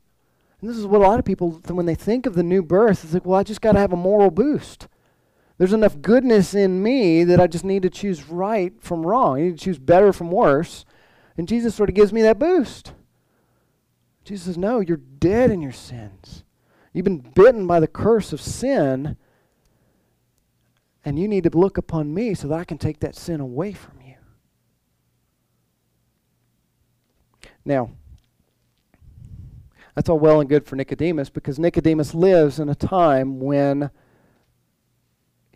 [0.61, 3.05] And this is what a lot of people, when they think of the new birth,
[3.05, 4.89] it's like, well, I just got to have a moral boost.
[5.59, 9.37] There's enough goodness in me that I just need to choose right from wrong.
[9.37, 10.85] I need to choose better from worse.
[11.37, 12.95] And Jesus sort of gives me that boost.
[14.25, 16.45] Jesus says, no, you're dead in your sins.
[16.93, 19.17] You've been bitten by the curse of sin.
[21.05, 23.73] And you need to look upon me so that I can take that sin away
[23.73, 24.15] from you.
[27.65, 27.91] Now,
[29.95, 33.91] that's all well and good for Nicodemus because Nicodemus lives in a time when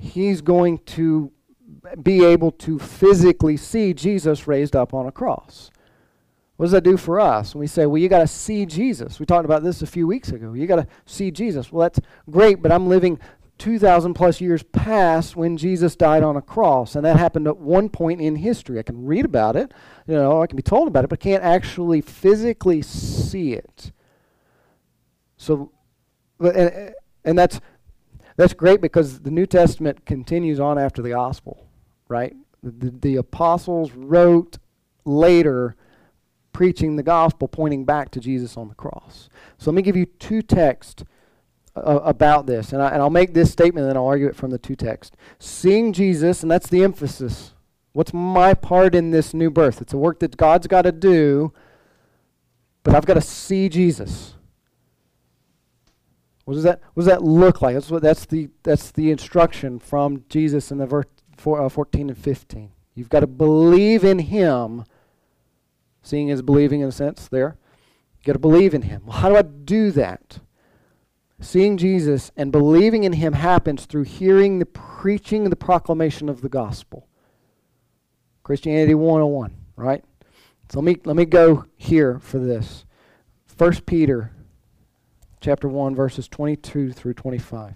[0.03, 1.33] he's going to
[2.03, 5.71] be able to physically see Jesus raised up on a cross.
[6.57, 7.55] What does that do for us?
[7.55, 9.19] When we say, well, you got to see Jesus.
[9.19, 10.53] We talked about this a few weeks ago.
[10.53, 11.73] You got to see Jesus.
[11.73, 13.19] Well, that's great, but I'm living
[13.59, 16.95] 2,000 plus years past when Jesus died on a cross.
[16.95, 18.79] And that happened at one point in history.
[18.79, 19.73] I can read about it,
[20.07, 23.93] you know, I can be told about it, but I can't actually physically see it.
[25.37, 25.73] So,
[26.39, 27.61] and, and that's,
[28.43, 31.67] that's great because the New Testament continues on after the gospel,
[32.09, 32.35] right?
[32.63, 34.59] The, the, apostles wrote
[35.05, 35.77] later
[36.53, 39.29] preaching the gospel, pointing back to Jesus on the cross.
[39.59, 41.05] So let me give you two texts
[41.77, 42.73] uh, about this.
[42.73, 44.77] And, I, and I'll make this statement and then I'll argue it from the two
[44.77, 45.17] texts.
[45.39, 47.55] Seeing Jesus, and that's the emphasis.
[47.93, 49.81] What's my part in this new birth?
[49.81, 51.53] It's a work that God's got to do,
[52.83, 54.35] but I've got to see Jesus.
[56.45, 57.75] What does that, what does that look like?
[57.75, 62.09] That's, what, that's, the, that's the instruction from Jesus in the verse four, uh, 14
[62.09, 62.73] and 15.
[62.95, 64.85] You've got to believe in Him.
[66.03, 67.57] Seeing is believing in a sense there.
[68.19, 69.03] You've got to believe in Him.
[69.07, 70.41] Well, how do I do that?
[71.43, 76.41] Seeing Jesus and believing in him happens through hearing the preaching and the proclamation of
[76.41, 77.09] the gospel.
[78.45, 80.05] Christianity 101, right?
[80.71, 82.85] So let me let me go here for this.
[83.45, 84.31] First Peter
[85.43, 87.75] chapter 1 verses 22 through 25.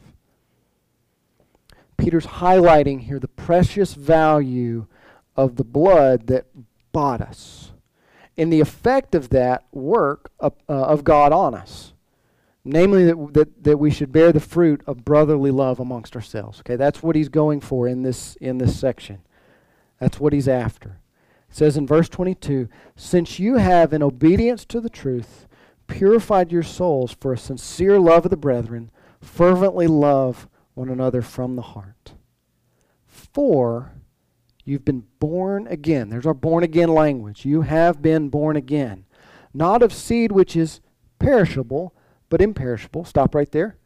[1.99, 4.87] Peter's highlighting here the precious value
[5.35, 6.47] of the blood that
[6.93, 7.73] bought us
[8.39, 11.93] and the effect of that work of, uh, of God on us.
[12.65, 16.61] Namely that, that, that we should bear the fruit of brotherly love amongst ourselves.
[16.61, 19.19] Okay that's what he's going for in this in this section.
[19.99, 21.01] That's what he's after.
[21.49, 25.46] It says in verse 22 since you have in obedience to the truth
[25.87, 31.57] purified your souls for a sincere love of the brethren fervently love one another from
[31.57, 32.13] the heart
[33.07, 33.93] for
[34.65, 39.05] you've been born again there's our born again language you have been born again
[39.55, 40.81] not of seed which is
[41.19, 41.95] perishable
[42.29, 43.05] but imperishable.
[43.05, 43.77] Stop right there.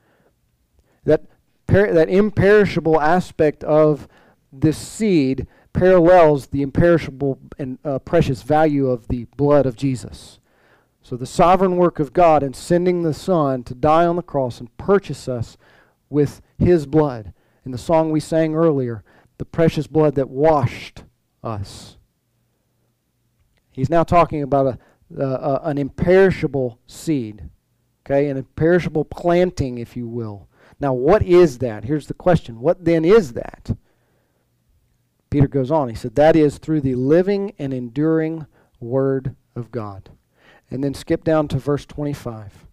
[1.04, 1.24] That,
[1.66, 4.08] that imperishable aspect of
[4.52, 10.39] this seed parallels the imperishable and uh, precious value of the blood of Jesus.
[11.10, 14.60] So, the sovereign work of God in sending the Son to die on the cross
[14.60, 15.56] and purchase us
[16.08, 17.32] with His blood.
[17.64, 19.02] In the song we sang earlier,
[19.36, 21.02] the precious blood that washed
[21.42, 21.96] us.
[23.72, 24.78] He's now talking about
[25.18, 27.50] a, an imperishable seed,
[28.06, 30.48] okay, an imperishable planting, if you will.
[30.78, 31.82] Now, what is that?
[31.82, 33.76] Here's the question What then is that?
[35.28, 35.88] Peter goes on.
[35.88, 38.46] He said, That is through the living and enduring
[38.78, 40.10] Word of God.
[40.70, 42.66] And then skip down to verse 25.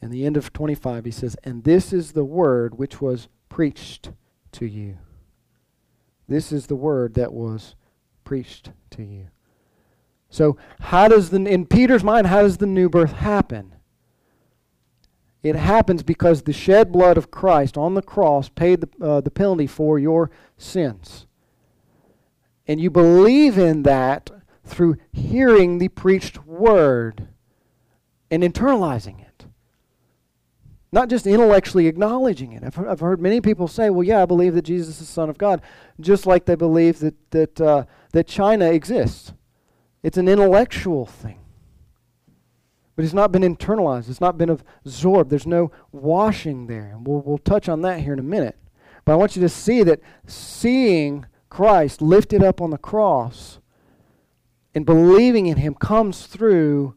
[0.00, 4.10] And the end of 25, he says, And this is the Word which was preached
[4.52, 4.98] to you.
[6.28, 7.74] This is the Word that was
[8.24, 9.28] preached to you.
[10.28, 13.74] So, how does the, in Peter's mind, how does the new birth happen?
[15.42, 19.30] It happens because the shed blood of Christ on the cross paid the, uh, the
[19.30, 21.26] penalty for your sins.
[22.66, 24.30] And you believe in that
[24.66, 27.28] through hearing the preached word
[28.30, 29.46] and internalizing it.
[30.92, 32.62] Not just intellectually acknowledging it.
[32.64, 35.30] I've, I've heard many people say, well, yeah, I believe that Jesus is the Son
[35.30, 35.62] of God,
[36.00, 39.32] just like they believe that, that, uh, that China exists.
[40.02, 41.40] It's an intellectual thing.
[42.94, 45.30] But it's not been internalized, it's not been absorbed.
[45.30, 46.92] There's no washing there.
[46.94, 48.56] And we'll, we'll touch on that here in a minute.
[49.04, 53.60] But I want you to see that seeing Christ lifted up on the cross
[54.76, 56.94] and believing in him comes through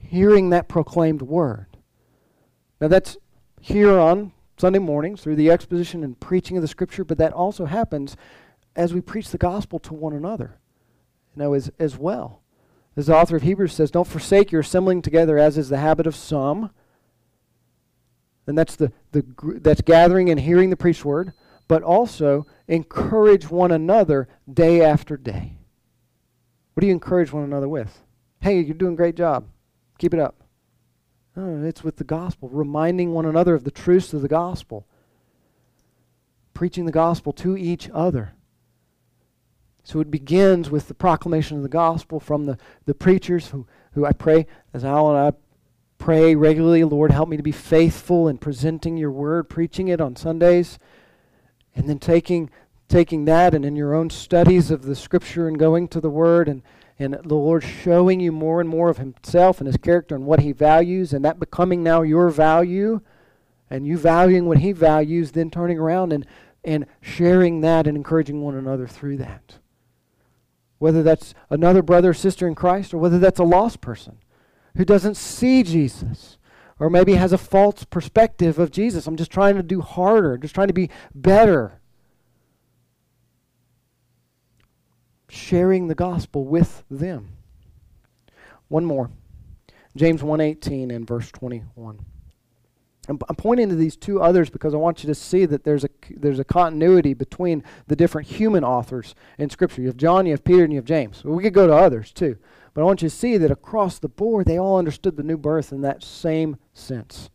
[0.00, 1.68] hearing that proclaimed word.
[2.80, 3.16] Now, that's
[3.60, 7.66] here on Sunday mornings through the exposition and preaching of the scripture, but that also
[7.66, 8.16] happens
[8.74, 10.58] as we preach the gospel to one another,
[11.36, 12.42] you know, as, as well.
[12.96, 16.08] As the author of Hebrews says, don't forsake your assembling together as is the habit
[16.08, 16.70] of some.
[18.48, 19.24] And that's the, the
[19.60, 21.32] that's gathering and hearing the preached word,
[21.68, 25.57] but also encourage one another day after day.
[26.78, 28.04] What do you encourage one another with?
[28.40, 29.48] Hey, you're doing a great job.
[29.98, 30.44] Keep it up.
[31.34, 34.86] No, it's with the gospel, reminding one another of the truths of the gospel,
[36.54, 38.34] preaching the gospel to each other.
[39.82, 44.06] So it begins with the proclamation of the gospel from the, the preachers who, who
[44.06, 45.32] I pray, as Al and I
[45.98, 50.14] pray regularly, Lord, help me to be faithful in presenting your word, preaching it on
[50.14, 50.78] Sundays,
[51.74, 52.50] and then taking
[52.88, 56.48] taking that and in your own studies of the scripture and going to the word
[56.48, 56.62] and,
[56.98, 60.40] and the Lord showing you more and more of himself and his character and what
[60.40, 63.00] he values and that becoming now your value
[63.70, 66.26] and you valuing what he values, then turning around and,
[66.64, 69.58] and sharing that and encouraging one another through that.
[70.78, 74.18] Whether that's another brother or sister in Christ or whether that's a lost person
[74.76, 76.38] who doesn't see Jesus
[76.78, 79.06] or maybe has a false perspective of Jesus.
[79.06, 81.77] I'm just trying to do harder, just trying to be better.
[85.28, 87.30] Sharing the gospel with them.
[88.68, 89.10] One more.
[89.96, 92.04] James 1:18 and verse 21.
[93.08, 95.84] I'm, I'm pointing to these two others because I want you to see that there's
[95.84, 99.80] a there's a continuity between the different human authors in Scripture.
[99.80, 101.24] You have John, you have Peter, and you have James.
[101.24, 102.36] we could go to others too,
[102.74, 105.38] but I want you to see that across the board they all understood the new
[105.38, 107.30] birth in that same sense.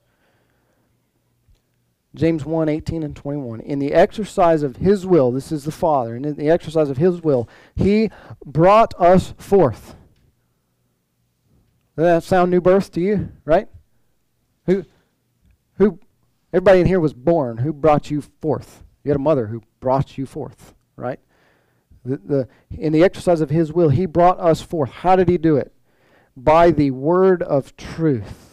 [2.15, 3.59] James 1 18 and 21.
[3.61, 6.97] In the exercise of his will, this is the Father, and in the exercise of
[6.97, 8.11] his will, he
[8.45, 9.95] brought us forth.
[11.95, 13.67] Does that sound new birth to you, right?
[14.65, 14.85] Who,
[15.77, 15.99] who,
[16.51, 17.57] everybody in here was born.
[17.57, 18.83] Who brought you forth?
[19.03, 21.19] You had a mother who brought you forth, right?
[22.05, 24.89] The, the, in the exercise of his will, he brought us forth.
[24.89, 25.73] How did he do it?
[26.35, 28.52] By the word of truth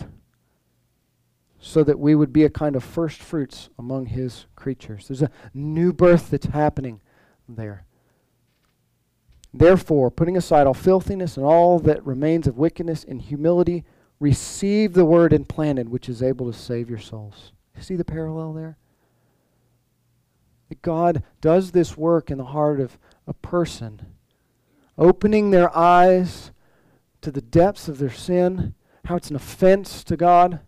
[1.60, 5.08] so that we would be a kind of first fruits among his creatures.
[5.08, 7.00] There's a new birth that's happening
[7.46, 7.84] there.
[9.52, 13.84] Therefore, putting aside all filthiness and all that remains of wickedness in humility,
[14.20, 17.52] receive the word implanted, which is able to save your souls.
[17.78, 18.78] See the parallel there?
[20.68, 24.00] That God does this work in the heart of a person,
[24.96, 26.52] opening their eyes
[27.20, 28.74] to the depths of their sin,
[29.06, 30.60] how it's an offense to God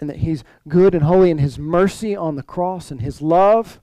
[0.00, 3.80] and that He's good and holy, and His mercy on the cross, and His love.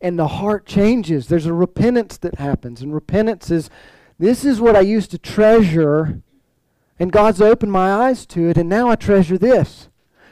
[0.00, 1.28] And the heart changes.
[1.28, 2.82] There's a repentance that happens.
[2.82, 3.70] And repentance is
[4.18, 6.20] this is what I used to treasure,
[6.98, 9.88] and God's opened my eyes to it, and now I treasure this.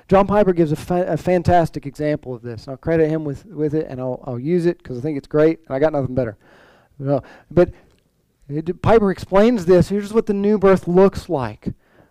[0.08, 2.66] John Piper gives a, fa- a fantastic example of this.
[2.66, 5.26] I'll credit him with, with it, and I'll, I'll use it because I think it's
[5.26, 6.36] great, and I got nothing better.
[6.98, 7.22] No.
[7.50, 7.72] but
[8.48, 9.90] it, Piper explains this.
[9.90, 11.68] Here's what the new birth looks like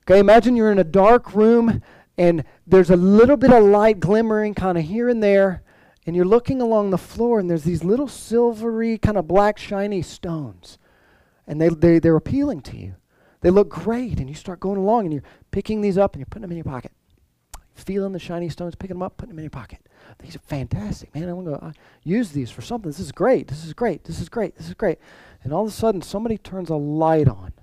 [0.10, 1.82] Okay, imagine you're in a dark room
[2.18, 5.62] and there's a little bit of light glimmering kind of here and there,
[6.06, 10.02] and you're looking along the floor and there's these little silvery, kind of black, shiny
[10.02, 10.80] stones.
[11.46, 12.96] And they, they, they're appealing to you.
[13.42, 16.26] They look great, and you start going along and you're picking these up and you're
[16.26, 16.92] putting them in your pocket.
[17.76, 19.80] Feeling the shiny stones, picking them up, putting them in your pocket.
[20.20, 21.30] These are fantastic, man.
[21.30, 22.90] I'm going to use these for something.
[22.90, 23.48] This is great.
[23.48, 24.06] This is great.
[24.06, 24.56] This is great.
[24.56, 24.98] This is great.
[25.44, 27.54] And all of a sudden, somebody turns a light on,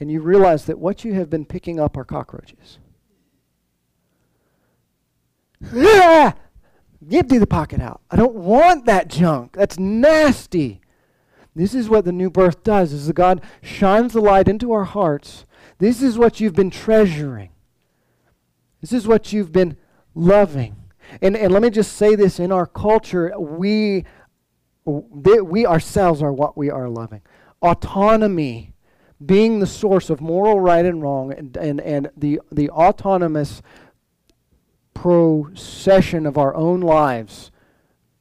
[0.00, 2.78] and you realize that what you have been picking up are cockroaches.
[7.10, 8.00] Empty the pocket out.
[8.10, 9.56] I don't want that junk.
[9.56, 10.80] That's nasty.
[11.54, 14.84] This is what the new birth does is that God shines the light into our
[14.84, 15.44] hearts.
[15.78, 17.50] This is what you've been treasuring.
[18.80, 19.76] This is what you've been
[20.14, 20.76] loving.
[21.22, 24.04] And, and let me just say this in our culture, we,
[24.84, 27.22] we ourselves are what we are loving.
[27.62, 28.74] Autonomy
[29.24, 33.62] being the source of moral right and wrong, and, and, and the, the autonomous
[34.94, 37.50] procession of our own lives,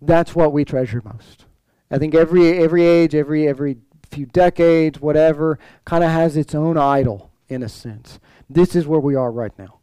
[0.02, 1.46] that's what we treasure most.
[1.90, 3.78] I think every every age, every every
[4.10, 8.20] few decades, whatever, kind of has its own idol in a sense.
[8.50, 9.80] This is where we are right now.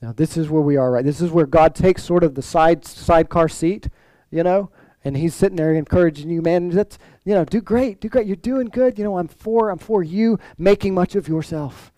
[0.00, 1.04] Now this is where we are right.
[1.04, 3.88] This is where God takes sort of the side sidecar seat,
[4.30, 4.70] you know,
[5.04, 6.70] and he's sitting there encouraging you, man.
[6.70, 8.26] That's you know, do great, do great.
[8.26, 8.98] You're doing good.
[8.98, 11.92] You know, I'm for I'm for you making much of yourself.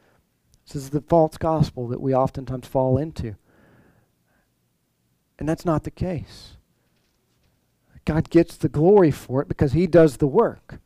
[0.67, 3.37] This is the false gospel that we oftentimes fall into.
[5.39, 6.57] And that's not the case.
[8.05, 10.79] God gets the glory for it because He does the work.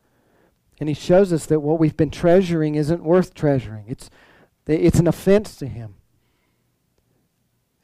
[0.81, 4.11] And He shows us that what we've been treasuring isn't worth treasuring, it's,
[4.67, 5.95] it's an offense to Him.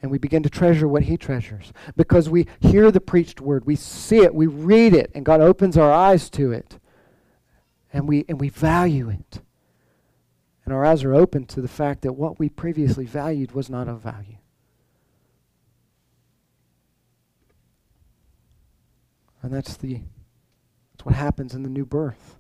[0.01, 3.77] And we begin to treasure what He treasures because we hear the preached word, we
[3.77, 6.79] see it, we read it, and God opens our eyes to it.
[7.93, 9.41] And we, and we value it.
[10.65, 13.87] And our eyes are open to the fact that what we previously valued was not
[13.87, 14.39] of value.
[19.45, 20.01] And that's the
[20.93, 22.39] that's what happens in the new birth.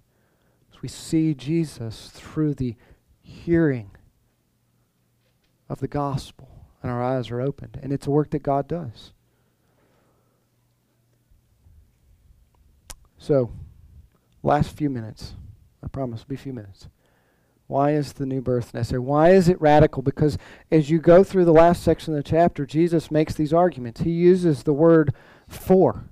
[0.73, 2.77] As we see Jesus through the
[3.21, 3.91] hearing
[5.69, 6.49] of the gospel
[6.83, 7.79] and our eyes are opened.
[7.83, 9.13] And it's a work that God does.
[13.19, 13.53] So,
[14.43, 15.35] last few minutes.
[15.83, 16.89] I promise it'll be a few minutes.
[17.67, 19.01] Why is the new birth necessary?
[19.01, 20.03] Why is it radical?
[20.03, 20.39] Because
[20.71, 24.01] as you go through the last section of the chapter, Jesus makes these arguments.
[24.01, 25.13] He uses the word
[25.47, 26.09] for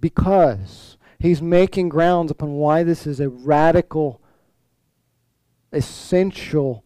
[0.00, 4.20] because he's making grounds upon why this is a radical,
[5.72, 6.84] essential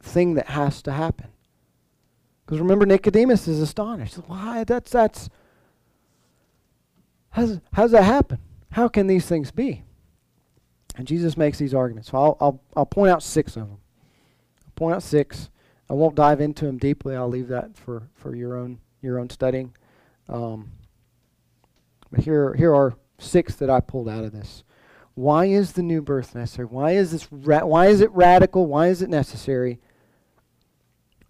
[0.00, 1.28] thing that has to happen.
[2.44, 4.16] Because remember, Nicodemus is astonished.
[4.26, 4.64] Why?
[4.64, 5.28] That's that's.
[7.30, 8.40] How's, how's that happen?
[8.72, 9.84] How can these things be?
[10.96, 12.10] And Jesus makes these arguments.
[12.10, 13.78] So I'll, I'll, I'll point out six of them.
[14.66, 15.48] I'll point out six.
[15.88, 17.14] I won't dive into them deeply.
[17.14, 19.74] I'll leave that for, for your own your own studying.
[20.28, 20.72] Um,
[22.10, 24.64] but here, here are six that I pulled out of this.
[25.14, 26.66] Why is the new birth necessary?
[26.66, 27.28] Why is this?
[27.30, 28.66] Ra- why is it radical?
[28.66, 29.78] Why is it necessary?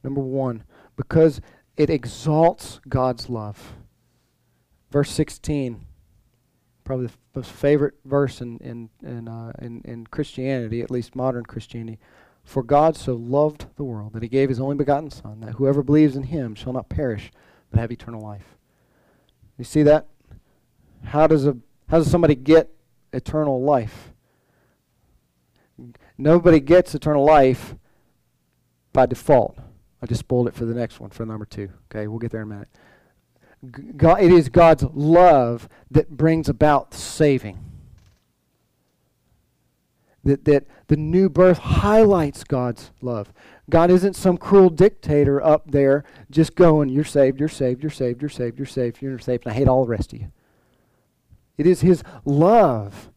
[0.04, 0.64] Number one,
[0.96, 1.40] because
[1.76, 3.74] it exalts God's love.
[4.90, 5.86] Verse sixteen,
[6.84, 11.44] probably the most favorite verse in in in, uh, in in Christianity, at least modern
[11.44, 11.98] Christianity.
[12.44, 15.82] For God so loved the world that He gave His only begotten Son, that whoever
[15.82, 17.32] believes in Him shall not perish,
[17.70, 18.56] but have eternal life.
[19.58, 20.06] You see that?
[21.04, 21.56] How does, a,
[21.88, 22.70] how does somebody get
[23.12, 24.12] eternal life?
[26.18, 27.74] Nobody gets eternal life
[28.92, 29.58] by default.
[30.02, 31.70] I just spoiled it for the next one, for number two.
[31.90, 32.68] Okay, we'll get there in a minute.
[33.96, 37.58] God, it is God's love that brings about saving.
[40.24, 43.32] That, that the new birth highlights God's love.
[43.68, 48.20] God isn't some cruel dictator up there just going, You're saved, you're saved, you're saved,
[48.20, 50.32] you're saved, you're saved, you're saved, and I hate all the rest of you.
[51.60, 53.10] It is His love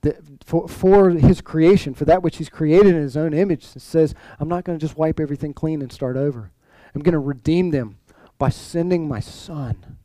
[0.00, 3.80] that for, for His creation, for that which He's created in His own image, that
[3.80, 6.50] says, I'm not going to just wipe everything clean and start over.
[6.92, 7.98] I'm going to redeem them
[8.38, 9.98] by sending my Son.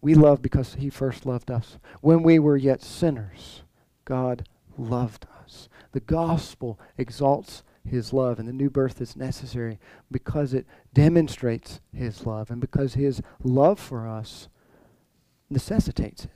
[0.00, 1.78] We love because He first loved us.
[2.00, 3.62] When we were yet sinners,
[4.04, 4.44] God
[4.76, 5.68] loved us.
[5.92, 8.38] The gospel exalts his love.
[8.38, 9.78] And the new birth is necessary
[10.10, 14.48] because it demonstrates his love and because his love for us
[15.48, 16.30] necessitates it.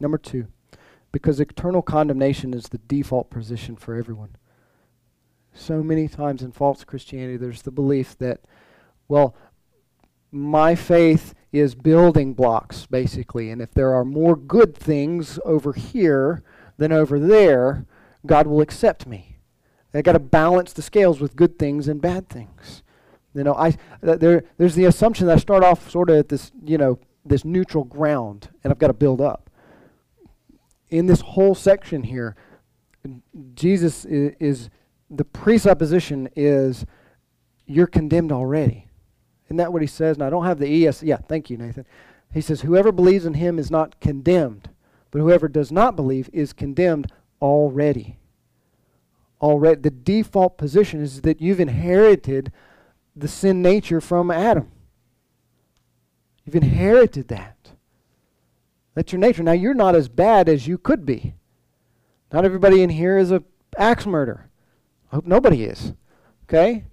[0.00, 0.48] Number two,
[1.12, 4.36] because eternal condemnation is the default position for everyone.
[5.52, 8.40] So many times in false Christianity, there's the belief that,
[9.06, 9.36] well,
[10.32, 16.42] my faith is building blocks, basically, and if there are more good things over here,
[16.76, 17.86] than over there,
[18.26, 19.33] God will accept me.
[19.94, 22.82] I got to balance the scales with good things and bad things.
[23.34, 26.28] You know, I uh, there there's the assumption that I start off sort of at
[26.28, 29.50] this, you know, this neutral ground, and I've got to build up.
[30.90, 32.36] In this whole section here,
[33.54, 34.70] Jesus is, is
[35.10, 36.86] the presupposition is
[37.66, 38.88] you're condemned already.
[39.46, 40.16] Isn't that what he says?
[40.16, 41.02] And I don't have the ES.
[41.02, 41.86] Yeah, thank you, Nathan.
[42.32, 44.70] He says, Whoever believes in him is not condemned,
[45.10, 48.18] but whoever does not believe is condemned already.
[49.44, 49.82] Already.
[49.82, 52.50] The default position is that you've inherited
[53.14, 54.72] the sin nature from Adam.
[56.46, 57.72] You've inherited that.
[58.94, 59.42] That's your nature.
[59.42, 61.34] Now, you're not as bad as you could be.
[62.32, 63.44] Not everybody in here is a
[63.76, 64.48] axe murderer.
[65.12, 65.92] I hope nobody is.
[66.44, 66.84] Okay?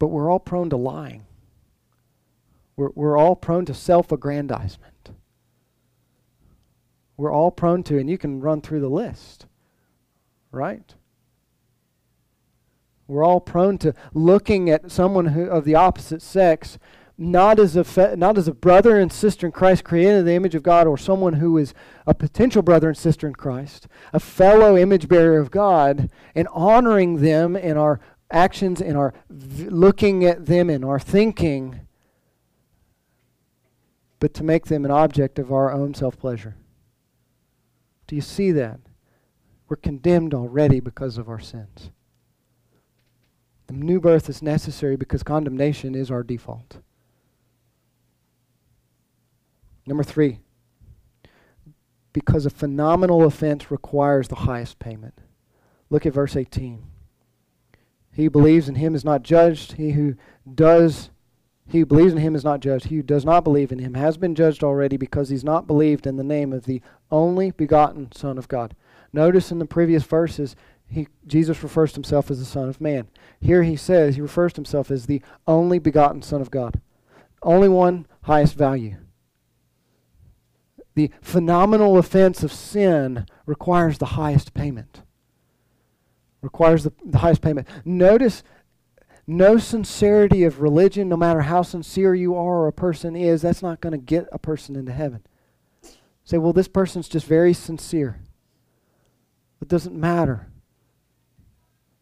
[0.00, 1.24] But we're all prone to lying.
[2.74, 5.10] We're, we're all prone to self aggrandizement.
[7.16, 9.46] We're all prone to, and you can run through the list,
[10.50, 10.94] right?
[13.06, 16.78] We're all prone to looking at someone who, of the opposite sex
[17.20, 20.34] not as a fe- not as a brother and sister in Christ created in the
[20.34, 21.74] image of God or someone who is
[22.06, 27.20] a potential brother and sister in Christ, a fellow image bearer of God and honoring
[27.20, 27.98] them in our
[28.30, 31.80] actions in our v- looking at them in our thinking
[34.20, 36.56] but to make them an object of our own self-pleasure.
[38.06, 38.80] Do you see that?
[39.68, 41.90] We're condemned already because of our sins.
[43.66, 46.78] The new birth is necessary because condemnation is our default.
[49.86, 50.40] Number three,
[52.12, 55.14] because a phenomenal offense requires the highest payment.
[55.90, 56.84] Look at verse 18.
[58.12, 59.72] He who believes in him is not judged.
[59.72, 60.16] He who
[60.52, 61.10] does
[61.70, 62.86] he who believes in him is not judged.
[62.86, 66.06] He who does not believe in him has been judged already because he's not believed
[66.06, 68.74] in the name of the only begotten Son of God.
[69.12, 70.54] Notice in the previous verses,
[70.86, 73.08] he, Jesus refers to himself as the Son of Man.
[73.40, 76.80] Here he says, he refers to himself as the only begotten Son of God.
[77.42, 78.96] Only one, highest value.
[80.94, 85.02] The phenomenal offense of sin requires the highest payment.
[86.42, 87.68] Requires the, the highest payment.
[87.84, 88.42] Notice
[89.26, 93.62] no sincerity of religion, no matter how sincere you are or a person is, that's
[93.62, 95.22] not going to get a person into heaven.
[96.24, 98.20] Say, well, this person's just very sincere.
[99.60, 100.48] It doesn't matter.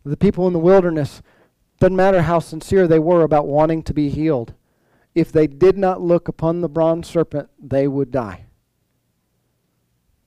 [0.04, 1.22] The people in the wilderness,
[1.78, 4.54] doesn't matter how sincere they were about wanting to be healed.
[5.14, 8.46] If they did not look upon the bronze serpent, they would die.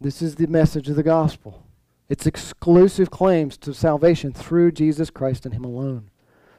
[0.02, 1.66] This is the message of the gospel.
[2.08, 6.10] It's exclusive claims to salvation through Jesus Christ and Him alone.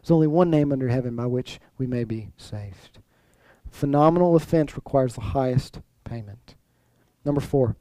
[0.01, 3.01] There's only one name under heaven by which we may be saved.
[3.71, 6.55] Phenomenal offense requires the highest payment.
[7.25, 7.77] Number four,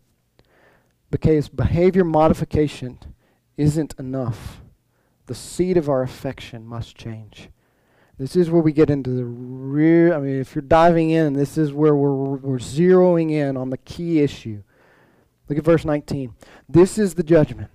[1.12, 2.99] because behavior modification
[3.57, 4.62] isn't enough.
[5.26, 7.49] The seed of our affection must change.
[8.18, 11.57] This is where we get into the real, I mean, if you're diving in, this
[11.57, 14.62] is where we're, we're zeroing in on the key issue.
[15.47, 16.36] Look at verse 19.
[16.68, 17.72] This is the judgment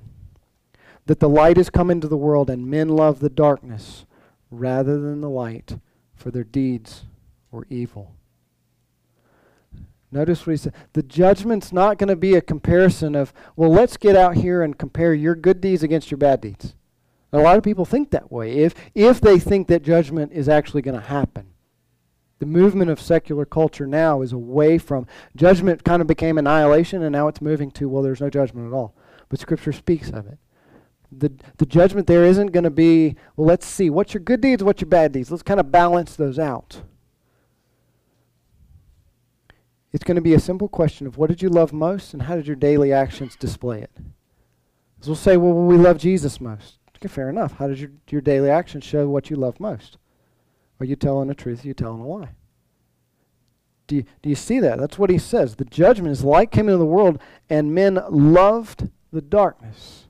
[1.06, 4.04] that the light has come into the world, and men love the darkness
[4.50, 5.78] rather than the light,
[6.14, 7.04] for their deeds
[7.50, 8.14] were evil.
[10.14, 10.74] Notice what he said.
[10.92, 14.78] The judgment's not going to be a comparison of, well, let's get out here and
[14.78, 16.76] compare your good deeds against your bad deeds.
[17.32, 20.82] A lot of people think that way, if, if they think that judgment is actually
[20.82, 21.48] going to happen.
[22.38, 27.12] The movement of secular culture now is away from judgment, kind of became annihilation, and
[27.12, 28.94] now it's moving to, well, there's no judgment at all.
[29.28, 30.38] But Scripture speaks of it
[31.16, 34.64] the, the judgment there isn't going to be, well, let's see, what's your good deeds,
[34.64, 35.30] what's your bad deeds?
[35.30, 36.82] Let's kind of balance those out.
[39.94, 42.34] It's going to be a simple question of what did you love most and how
[42.34, 43.92] did your daily actions display it?
[44.96, 46.78] Because we'll say, well, we love Jesus most.
[46.96, 47.58] Okay, fair enough.
[47.58, 49.98] How did your, your daily actions show what you love most?
[50.80, 51.64] Are you telling the truth?
[51.64, 52.30] Are you telling a lie?
[53.86, 54.80] Do you, do you see that?
[54.80, 55.54] That's what he says.
[55.54, 60.08] The judgment is light came into the world, and men loved the darkness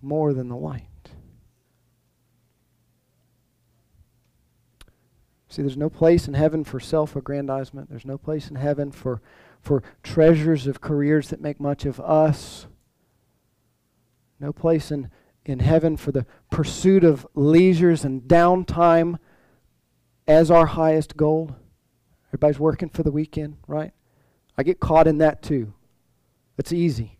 [0.00, 0.88] more than the light.
[5.56, 7.88] See, there's no place in heaven for self aggrandizement.
[7.88, 9.22] There's no place in heaven for,
[9.62, 12.66] for treasures of careers that make much of us.
[14.38, 15.08] No place in,
[15.46, 19.16] in heaven for the pursuit of leisures and downtime
[20.28, 21.56] as our highest goal.
[22.28, 23.92] Everybody's working for the weekend, right?
[24.58, 25.72] I get caught in that too.
[26.58, 27.18] It's easy.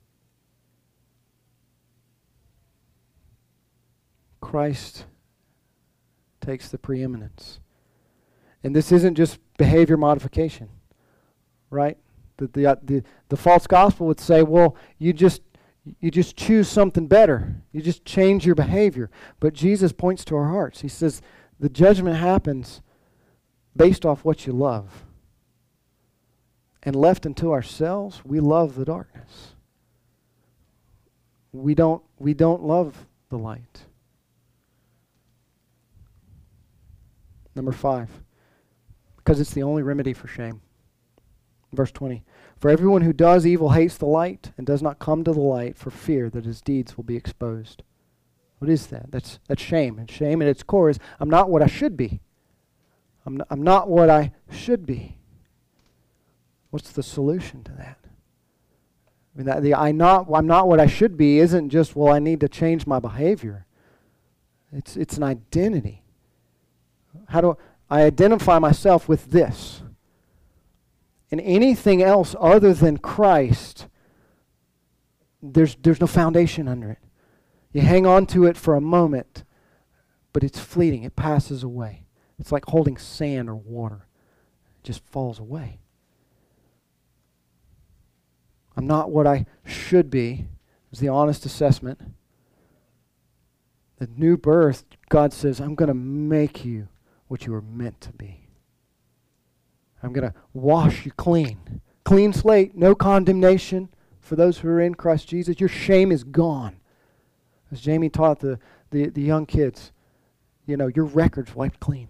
[4.43, 5.07] Christ
[6.43, 7.61] takes the preeminence.
[8.67, 10.69] And this isn't just behavior modification,
[11.71, 11.97] right?
[12.37, 15.41] The, the, uh, the, the false gospel would say, well, you just,
[16.01, 17.63] you just choose something better.
[17.71, 19.09] You just change your behavior.
[19.39, 20.81] But Jesus points to our hearts.
[20.81, 21.23] He says,
[21.61, 22.81] the judgment happens
[23.77, 25.05] based off what you love.
[26.83, 29.55] And left unto ourselves, we love the darkness.
[31.53, 33.83] We don't, we don't love the light.
[37.55, 38.11] Number five,
[39.27, 40.61] because it's the only remedy for shame.
[41.73, 42.23] Verse 20
[42.61, 45.77] For everyone who does evil hates the light and does not come to the light
[45.77, 47.83] for fear that his deeds will be exposed.
[48.59, 49.11] What is that?
[49.11, 49.99] That's, that's shame.
[49.99, 52.21] And shame at its core is I'm not what I should be.
[53.27, 55.19] I'm not, I'm not what I should be.
[56.71, 57.99] What's the solution to that?
[59.35, 62.15] I mean, that, the I not, I'm not what I should be isn't just, well,
[62.15, 63.67] I need to change my behavior.
[64.73, 66.05] It's, it's an identity.
[67.29, 67.59] How do
[67.89, 69.83] I identify myself with this?
[71.31, 73.89] And anything else other than Christ,
[75.43, 76.99] there's, there's no foundation under it.
[77.73, 79.45] You hang on to it for a moment,
[80.33, 81.03] but it's fleeting.
[81.03, 82.05] It passes away.
[82.39, 84.07] It's like holding sand or water.
[84.79, 85.81] It just falls away.
[88.77, 90.47] I'm not what I should be,
[90.93, 92.01] is the honest assessment.
[93.99, 96.89] The new birth, God says, I'm going to make you
[97.29, 98.47] what you were meant to be.
[100.03, 101.81] I'm going to wash you clean.
[102.05, 103.89] Clean slate, no condemnation
[104.21, 105.59] for those who are in Christ Jesus.
[105.59, 106.77] Your shame is gone.
[107.73, 108.59] As Jamie taught the,
[108.91, 109.93] the, the young kids,
[110.67, 112.09] you know, your record's wiped clean.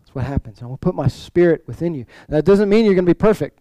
[0.00, 0.62] That's what happens.
[0.62, 2.06] I will put my spirit within you.
[2.28, 3.60] That doesn't mean you're going to be perfect.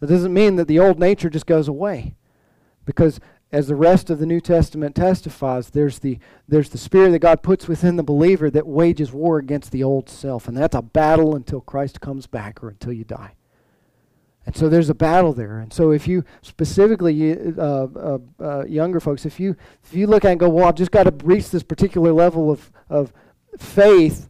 [0.00, 2.14] That doesn't mean that the old nature just goes away.
[2.84, 3.20] Because
[3.54, 7.40] as the rest of the New Testament testifies, there's the, there's the spirit that God
[7.40, 10.48] puts within the believer that wages war against the old self.
[10.48, 13.34] And that's a battle until Christ comes back or until you die.
[14.44, 15.60] And so there's a battle there.
[15.60, 20.24] And so if you specifically uh, uh, uh, younger folks, if you if you look
[20.24, 23.12] at and go, well, I've just got to reach this particular level of of
[23.56, 24.28] faith,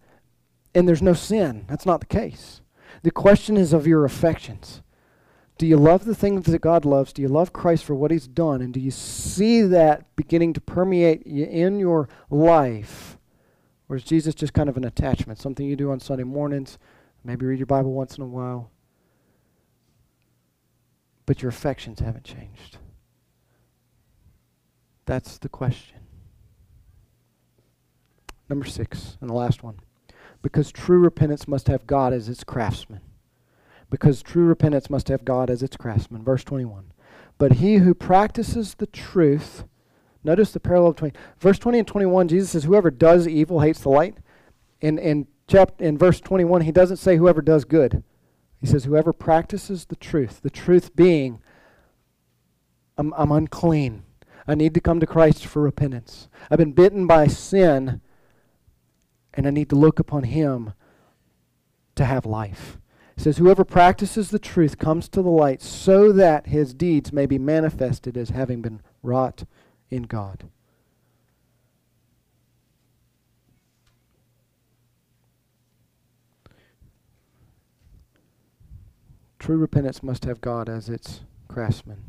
[0.75, 1.65] and there's no sin.
[1.67, 2.61] That's not the case.
[3.03, 4.83] The question is of your affections.
[5.57, 7.13] Do you love the things that God loves?
[7.13, 8.61] Do you love Christ for what He's done?
[8.61, 13.19] And do you see that beginning to permeate in your life?
[13.89, 16.79] Or is Jesus just kind of an attachment, something you do on Sunday mornings,
[17.23, 18.71] maybe read your Bible once in a while?
[21.27, 22.79] but your affections haven't changed?
[25.07, 25.99] That's the question.
[28.49, 29.81] Number six, and the last one.
[30.43, 33.01] Because true repentance must have God as its craftsman.
[33.91, 36.23] Because true repentance must have God as its craftsman.
[36.23, 36.93] Verse 21.
[37.39, 39.65] But he who practices the truth,
[40.23, 43.89] notice the parallel between verse 20 and 21, Jesus says, Whoever does evil hates the
[43.89, 44.17] light.
[44.81, 48.03] In, in, chapter, in verse 21, he doesn't say whoever does good.
[48.61, 51.41] He says, Whoever practices the truth, the truth being,
[52.97, 54.05] I'm, I'm unclean.
[54.47, 56.29] I need to come to Christ for repentance.
[56.51, 58.01] I've been bitten by sin,
[59.33, 60.75] and I need to look upon Him
[61.97, 62.79] to have life.
[63.17, 67.27] He says, Whoever practices the truth comes to the light so that his deeds may
[67.27, 69.45] be manifested as having been wrought
[69.91, 70.45] in God.
[79.39, 82.03] True repentance must have God as its craftsman.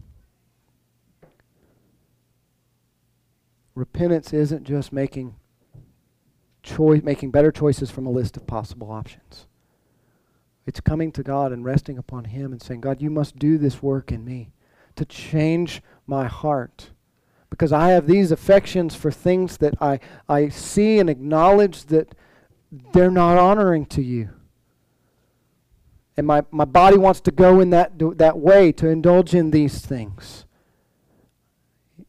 [3.76, 5.36] Repentance isn't just making
[6.64, 9.48] choice, making better choices from a list of possible options.
[10.66, 13.84] It's coming to God and resting upon Him and saying, God, you must do this
[13.84, 14.52] work in me
[14.96, 16.92] to change my heart.
[17.50, 22.16] Because I have these affections for things that I, I see and acknowledge that
[22.94, 24.30] they're not honoring to you
[26.18, 29.80] and my, my body wants to go in that, that way to indulge in these
[29.86, 30.46] things.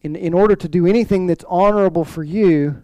[0.02, 2.82] In, in order to do anything that's honorable for you,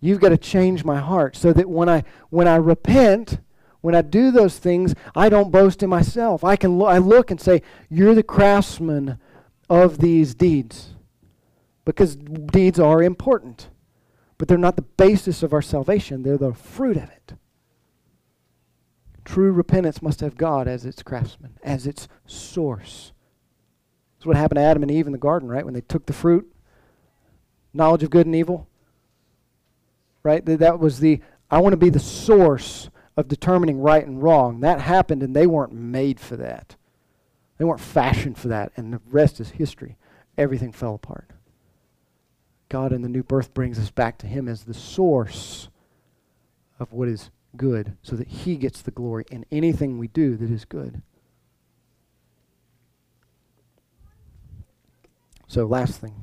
[0.00, 3.38] you've got to change my heart so that when I, when I repent,
[3.80, 6.42] when I do those things, I don't boast in myself.
[6.44, 9.18] I, can lo- I look and say, You're the craftsman
[9.70, 10.90] of these deeds.
[11.84, 13.70] Because deeds are important,
[14.36, 17.34] but they're not the basis of our salvation, they're the fruit of it.
[19.24, 23.12] True repentance must have God as its craftsman, as its source.
[24.16, 25.64] That's what happened to Adam and Eve in the garden, right?
[25.64, 26.50] When they took the fruit,
[27.72, 28.68] knowledge of good and evil.
[30.22, 30.44] Right?
[30.44, 31.20] That was the,
[31.50, 34.60] I want to be the source of determining right and wrong.
[34.60, 36.76] That happened, and they weren't made for that.
[37.58, 39.96] They weren't fashioned for that, and the rest is history.
[40.38, 41.28] Everything fell apart.
[42.68, 45.68] God in the new birth brings us back to Him as the source
[46.78, 50.48] of what is good so that He gets the glory in anything we do that
[50.48, 51.02] is good.
[55.48, 56.14] So, last thing.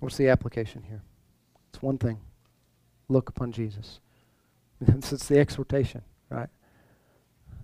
[0.00, 1.02] What's the application here?
[1.72, 2.18] It's one thing
[3.08, 4.00] look upon Jesus.
[4.86, 6.48] it's the exhortation, right?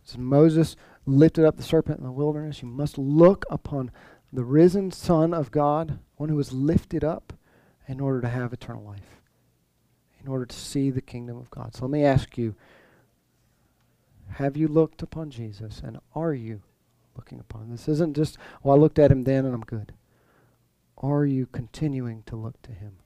[0.06, 3.90] As Moses lifted up the serpent in the wilderness, you must look upon
[4.32, 7.32] the risen Son of God, one who was lifted up
[7.88, 9.20] in order to have eternal life,
[10.20, 11.74] in order to see the kingdom of God.
[11.74, 12.54] So let me ask you
[14.32, 16.60] have you looked upon Jesus, and are you
[17.16, 17.70] looking upon him?
[17.70, 19.92] This isn't just, well, I looked at him then and I'm good.
[20.98, 22.96] Are you continuing to look to him?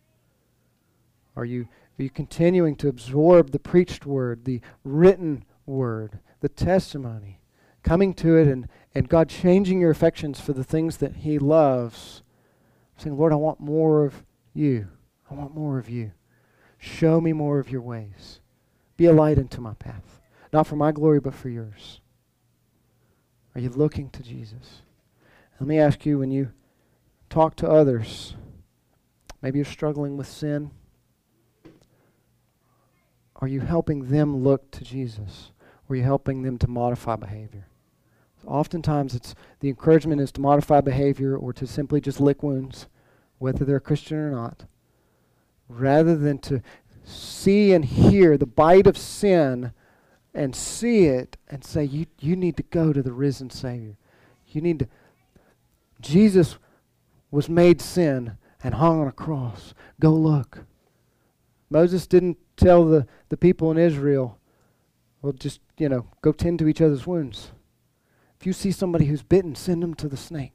[1.36, 1.68] Are you,
[2.00, 7.40] are you continuing to absorb the preached word, the written word, the testimony,
[7.82, 12.22] coming to it and, and God changing your affections for the things that He loves?
[12.96, 14.24] Saying, Lord, I want more of
[14.54, 14.88] you.
[15.30, 16.12] I want more of you.
[16.78, 18.40] Show me more of your ways.
[18.96, 20.20] Be a light into my path.
[20.54, 22.00] Not for my glory, but for yours.
[23.54, 24.80] Are you looking to Jesus?
[25.60, 26.52] Let me ask you when you
[27.28, 28.36] talk to others,
[29.42, 30.70] maybe you're struggling with sin.
[33.40, 35.52] Are you helping them look to Jesus?
[35.88, 37.66] Or are you helping them to modify behavior?
[38.46, 42.86] Oftentimes, it's the encouragement is to modify behavior or to simply just lick wounds,
[43.38, 44.64] whether they're Christian or not,
[45.68, 46.62] rather than to
[47.04, 49.72] see and hear the bite of sin
[50.34, 53.96] and see it and say, you, you need to go to the risen Savior.
[54.48, 54.88] You need to.
[56.00, 56.56] Jesus
[57.30, 59.74] was made sin and hung on a cross.
[60.00, 60.64] Go look.
[61.68, 64.38] Moses didn't tell the, the people in Israel,
[65.22, 67.52] well, just, you know, go tend to each other's wounds.
[68.38, 70.54] If you see somebody who's bitten, send them to the snake.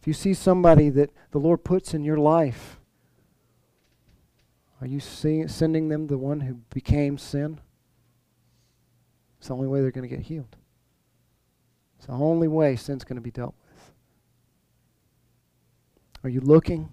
[0.00, 2.78] If you see somebody that the Lord puts in your life,
[4.80, 7.60] are you see, sending them the one who became sin?
[9.38, 10.56] It's the only way they're going to get healed.
[11.98, 13.92] It's the only way sin's going to be dealt with.
[16.24, 16.88] Are you looking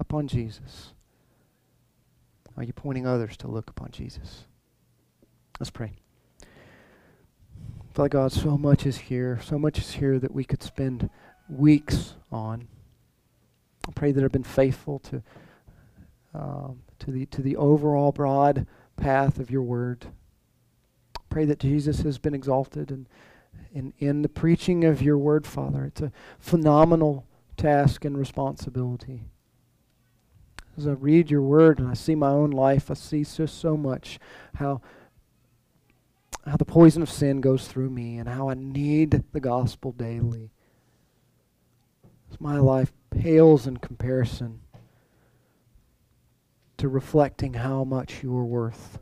[0.00, 0.94] upon Jesus?
[2.58, 4.44] Are you pointing others to look upon Jesus?
[5.60, 5.92] Let's pray.
[7.94, 9.38] Father God, so much is here.
[9.44, 11.08] So much is here that we could spend
[11.48, 12.66] weeks on.
[13.86, 15.22] I pray that I've been faithful to
[16.34, 20.06] um, to the to the overall broad path of your word.
[21.30, 23.06] Pray that Jesus has been exalted and
[23.72, 25.84] in, in the preaching of your word, Father.
[25.84, 27.24] It's a phenomenal
[27.56, 29.22] task and responsibility.
[30.78, 33.76] As I read your word and I see my own life, I see so so
[33.76, 34.20] much
[34.54, 34.80] how
[36.46, 40.52] how the poison of sin goes through me and how I need the gospel daily.
[42.38, 44.60] My life pales in comparison
[46.76, 49.00] to reflecting how much you are worth.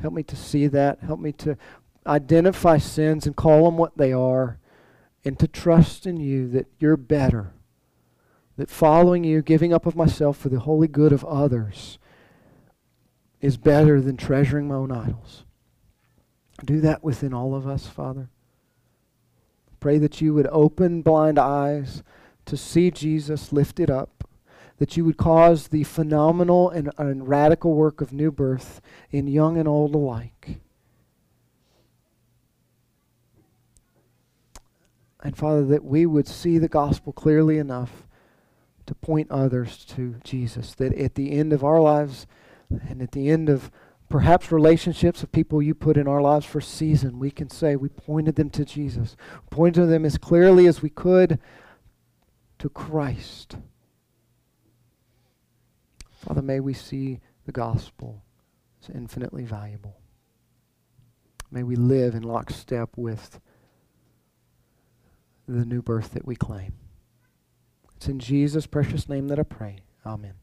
[0.00, 1.00] Help me to see that.
[1.00, 1.58] Help me to
[2.06, 4.58] identify sins and call them what they are
[5.22, 7.52] and to trust in you that you're better.
[8.58, 12.00] That following you, giving up of myself for the holy good of others,
[13.40, 15.44] is better than treasuring my own idols.
[16.64, 18.30] Do that within all of us, Father.
[19.78, 22.02] Pray that you would open blind eyes
[22.46, 24.28] to see Jesus lifted up,
[24.78, 28.80] that you would cause the phenomenal and, and radical work of new birth
[29.12, 30.58] in young and old alike.
[35.22, 38.07] And Father, that we would see the gospel clearly enough
[38.88, 40.74] to point others to Jesus.
[40.74, 42.26] That at the end of our lives
[42.88, 43.70] and at the end of
[44.08, 47.90] perhaps relationships of people you put in our lives for season, we can say we
[47.90, 49.14] pointed them to Jesus,
[49.50, 51.38] pointed them as clearly as we could
[52.58, 53.56] to Christ.
[56.10, 58.24] Father, may we see the gospel
[58.82, 60.00] as infinitely valuable.
[61.50, 63.38] May we live in lockstep with
[65.46, 66.72] the new birth that we claim.
[67.98, 69.80] It's in Jesus' precious name that I pray.
[70.06, 70.34] Amen.